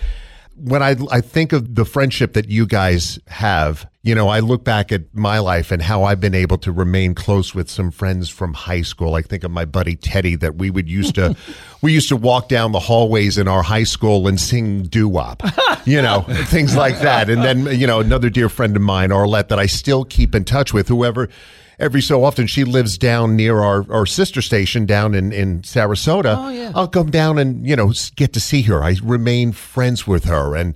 [0.64, 4.64] when I, I think of the friendship that you guys have, you know, I look
[4.64, 8.30] back at my life and how I've been able to remain close with some friends
[8.30, 9.16] from high school.
[9.16, 11.36] I think of my buddy Teddy that we would used to,
[11.82, 15.42] we used to walk down the hallways in our high school and sing doo wop,
[15.86, 17.30] you know, things like that.
[17.30, 20.46] And then, you know, another dear friend of mine, Arlette, that I still keep in
[20.46, 21.28] touch with, whoever,
[21.80, 26.36] every so often she lives down near our, our sister station down in, in Sarasota.
[26.38, 26.72] Oh, yeah.
[26.76, 28.84] I'll come down and, you know, get to see her.
[28.84, 30.56] I remain friends with her.
[30.56, 30.76] And,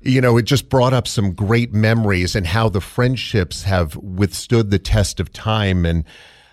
[0.00, 4.70] you know, it just brought up some great memories and how the friendships have withstood
[4.70, 5.84] the test of time.
[5.84, 6.04] And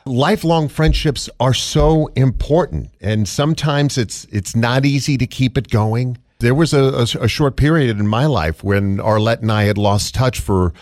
[0.05, 2.89] lifelong friendships are so important.
[2.99, 6.17] And sometimes it's, it's not easy to keep it going.
[6.39, 9.77] There was a, a, a short period in my life when Arlette and I had
[9.77, 10.73] lost touch for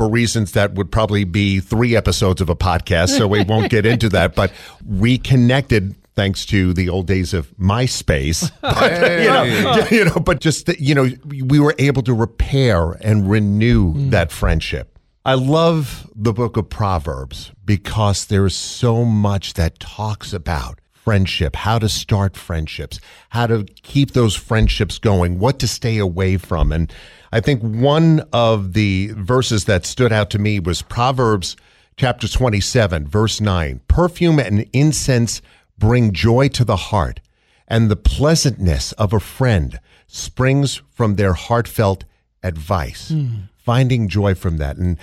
[0.00, 3.84] for reasons that would probably be three episodes of a podcast, so we won't get
[3.84, 4.34] into that.
[4.34, 4.50] But
[4.86, 8.50] reconnected thanks to the old days of MySpace.
[8.62, 9.24] But, hey.
[9.24, 13.30] you, know, you know, but just that, you know, we were able to repair and
[13.30, 14.10] renew mm.
[14.10, 14.98] that friendship.
[15.26, 20.79] I love the book of Proverbs because there's so much that talks about
[21.10, 23.00] friendship, how to start friendships,
[23.30, 26.70] how to keep those friendships going, what to stay away from.
[26.70, 26.92] And
[27.32, 31.56] I think one of the verses that stood out to me was Proverbs
[31.96, 33.80] chapter 27, verse 9.
[33.88, 35.42] Perfume and incense
[35.76, 37.18] bring joy to the heart,
[37.66, 42.04] and the pleasantness of a friend springs from their heartfelt
[42.44, 43.10] advice.
[43.10, 43.48] Mm.
[43.56, 44.76] Finding joy from that.
[44.76, 44.96] And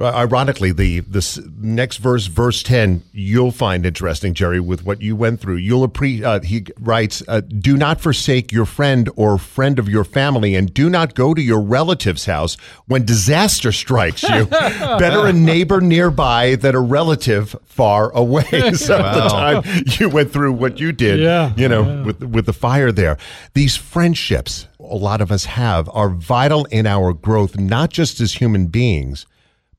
[0.00, 5.40] ironically, the this next verse, verse ten, you'll find interesting, Jerry, with what you went
[5.40, 5.56] through.
[5.56, 6.24] You'll appreciate.
[6.24, 10.74] Uh, he writes, uh, "Do not forsake your friend or friend of your family, and
[10.74, 14.46] do not go to your relative's house when disaster strikes you.
[14.46, 18.42] Better a neighbor nearby than a relative far away."
[18.74, 19.14] so wow.
[19.14, 22.02] the time you went through what you did, yeah, you know, yeah.
[22.02, 23.16] with with the fire there,
[23.54, 28.34] these friendships a lot of us have are vital in our growth, not just as
[28.34, 29.24] human beings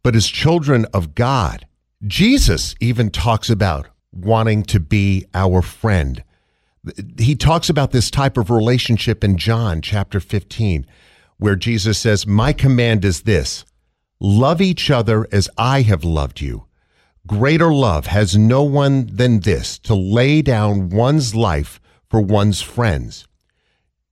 [0.06, 1.66] but as children of God.
[2.06, 6.24] Jesus even talks about wanting to be our friend.
[7.18, 10.86] He talks about this type of relationship in John chapter 15,
[11.38, 13.66] where Jesus says, My command is this
[14.20, 16.68] love each other as I have loved you.
[17.26, 21.80] Greater love has no one than this to lay down one's life
[22.12, 23.28] for one's friends.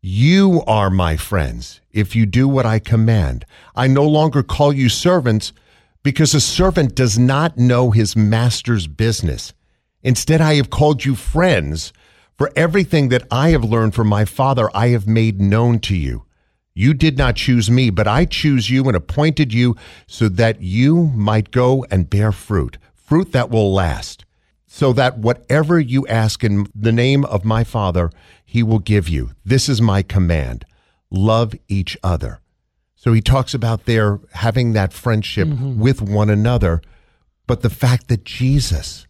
[0.02, 3.46] You are my friends if you do what I command.
[3.76, 5.54] I no longer call you servants
[6.04, 9.54] because a servant does not know his master's business.
[10.02, 11.94] Instead, I have called you friends,
[12.38, 16.26] for everything that I have learned from my Father I have made known to you.
[16.76, 19.76] You did not choose me, but I choose you and appointed you
[20.08, 24.26] so that you might go and bear fruit, fruit that will last,
[24.66, 28.10] so that whatever you ask in the name of my Father,
[28.44, 29.32] he will give you.
[29.46, 30.66] This is my command
[31.12, 32.40] love each other.
[33.04, 35.78] So he talks about their having that friendship mm-hmm.
[35.78, 36.82] with one another,
[37.48, 39.08] but the fact that Jesus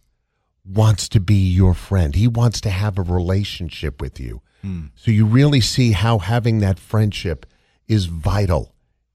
[0.66, 4.42] wants to be your friend, he wants to have a relationship with you.
[4.64, 4.86] Hmm.
[4.96, 7.46] So you really see how having that friendship
[7.88, 8.74] is vital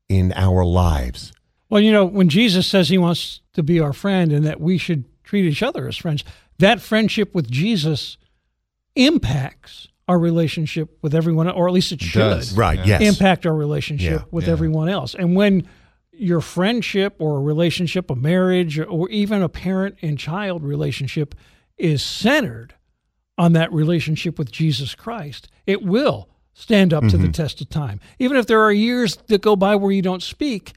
[0.08, 1.32] in our lives.
[1.68, 4.78] Well, you know, when Jesus says he wants to be our friend and that we
[4.78, 6.22] should treat each other as friends,
[6.60, 8.16] that friendship with Jesus
[8.94, 12.56] impacts our relationship with everyone, or at least it should does.
[12.56, 13.02] Right, yes.
[13.02, 14.52] impact our relationship Yeah, with yeah.
[14.52, 15.14] everyone else.
[15.14, 15.68] And when
[16.12, 21.34] your friendship or a relationship, a marriage, or even a parent and child relationship
[21.76, 22.74] is centered
[23.36, 27.26] on that relationship with Jesus Christ, it will stand up to Mm-hmm.
[27.26, 28.00] the test of time.
[28.18, 30.72] Even if there are years that go by where you don't speak,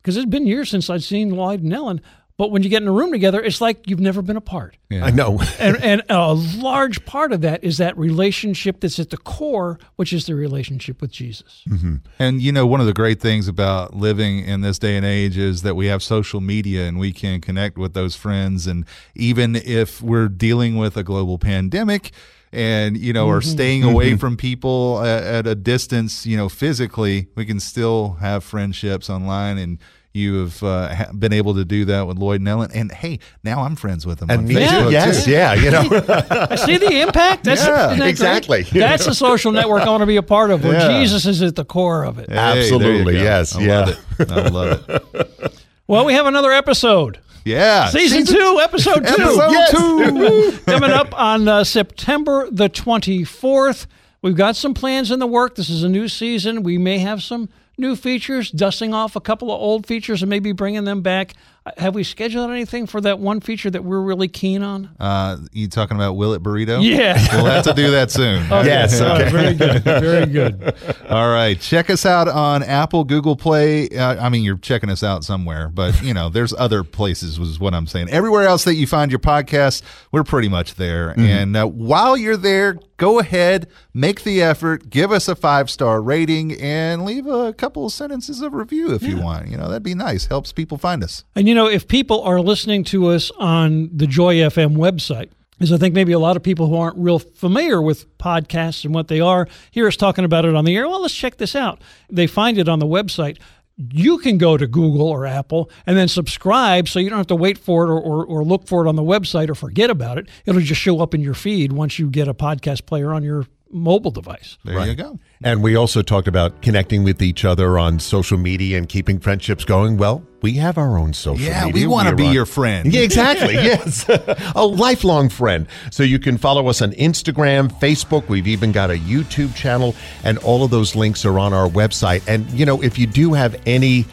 [0.00, 2.00] because it's been years since I've seen Lloyd and Ellen,
[2.40, 4.78] but when you get in a room together, it's like you've never been apart.
[4.90, 5.42] I know.
[5.58, 10.14] And, and a large part of that is that relationship that's at the core, which
[10.14, 11.62] is the relationship with Jesus.
[11.68, 11.96] Mm-hmm.
[12.18, 15.36] And you know, one of the great things about living in this day and age
[15.36, 18.66] is that we have social media and we can connect with those friends.
[18.66, 22.10] And even if we're dealing with a global pandemic
[22.52, 23.50] and, you know, are mm-hmm.
[23.50, 24.16] staying away mm-hmm.
[24.16, 29.58] from people at, at a distance, you know, physically, we can still have friendships online.
[29.58, 29.78] And
[30.12, 32.70] you have uh, been able to do that with Lloyd and Ellen.
[32.74, 34.86] And hey, now I'm friends with them And on me Facebook.
[34.86, 34.90] too.
[34.92, 35.30] Yes, too.
[35.30, 35.82] yeah, you know.
[36.56, 37.44] See the impact?
[37.44, 38.08] That's, Yeah, isn't great?
[38.10, 38.62] exactly.
[38.72, 41.00] That's the social network I want to be a part of, where Yeah.
[41.00, 42.28] Jesus is at the core of it.
[42.28, 43.20] Hey, Absolutely, go.
[43.22, 43.78] yes, I yeah.
[43.80, 43.88] love
[44.18, 44.30] it.
[44.32, 45.52] I love it.
[45.86, 47.18] Well, we have another episode.
[47.44, 47.88] Yeah.
[47.88, 49.12] Season, two, episode two.
[49.22, 49.70] Episode Yes.
[49.72, 50.58] two.
[50.66, 53.86] Coming up on uh, September the 24th.
[54.22, 55.56] We've got some plans in the work.
[55.56, 56.62] This is a new season.
[56.62, 57.48] We may have some
[57.80, 61.34] new features, dusting off a couple of old features and maybe bringing them back.
[61.66, 64.88] Uh, Have we scheduled anything for that one feature that we're really keen on?
[64.98, 66.82] Uh, you talking about Will It Burrito?
[66.82, 67.18] Yeah.
[67.40, 68.46] We'll have to do that soon.
[68.50, 69.30] Yes, All right, okay.
[69.30, 69.82] very good.
[69.84, 70.74] Very good.
[71.10, 71.58] All right.
[71.60, 73.88] Check us out on Apple, Google Play.
[73.90, 77.38] Uh, I mean, you're checking us out somewhere, but you know, there's other places.
[77.40, 78.10] Was what I'm saying.
[78.10, 79.82] Everywhere else that you find your podcast,
[80.12, 81.14] we're pretty much there.
[81.18, 86.00] And uh, while you're there, go ahead, make the effort, give us a five star
[86.02, 89.48] rating, and leave a couple of sentences of review if you want.
[89.48, 90.26] You know, that'd be nice.
[90.26, 91.24] Helps people find us.
[91.34, 95.72] And you know, if people are listening to us on the Joy FM website, because
[95.72, 99.08] I think maybe a lot of people who aren't real familiar with podcasts and what
[99.08, 100.86] they are hear us talking about it on the air.
[100.86, 101.82] Well, let's check this out.
[102.08, 103.40] They find it on the website.
[103.76, 107.34] You can go to Google or Apple and then subscribe so you don't have to
[107.34, 110.18] wait for it or, or, or look for it on the website or forget about
[110.18, 110.28] it.
[110.46, 113.44] It'll just show up in your feed once you get a podcast player on your
[113.70, 114.58] mobile device.
[114.64, 115.18] There you go.
[115.42, 119.64] And we also talked about connecting with each other on social media and keeping friendships
[119.64, 119.96] going.
[119.96, 121.82] Well, we have our own social Yeah, media.
[121.82, 122.92] we want to be on- your friend.
[122.92, 123.54] Yeah, exactly.
[123.54, 124.06] yes.
[124.54, 125.66] a lifelong friend.
[125.90, 128.28] So you can follow us on Instagram, Facebook.
[128.28, 129.94] We've even got a YouTube channel,
[130.24, 132.22] and all of those links are on our website.
[132.28, 134.04] And, you know, if you do have any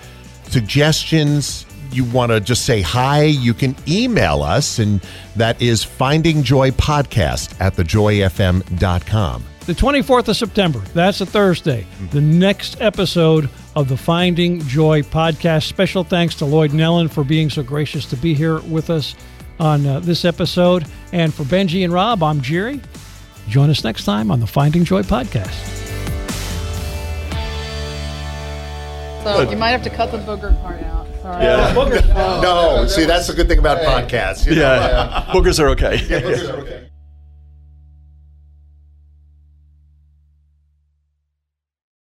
[0.50, 5.02] suggestions, you want to just say hi, you can email us, and
[5.36, 9.44] that is findingjoypodcast at thejoyfm.com.
[9.66, 15.64] The 24th of September, that's a Thursday, the next episode of the Finding Joy podcast.
[15.64, 19.16] Special thanks to Lloyd and Ellen for being so gracious to be here with us
[19.60, 20.86] on uh, this episode.
[21.12, 22.80] And for Benji and Rob, I'm Jerry.
[23.50, 25.54] Join us next time on the Finding Joy podcast.
[29.24, 31.07] So you might have to cut the booger part out.
[31.28, 32.42] Sorry.
[32.42, 34.46] No, see, that's the good thing about podcasts.
[34.46, 34.62] you know?
[34.62, 35.96] Yeah, boogers are okay.
[36.08, 36.87] Yeah, boogers are okay.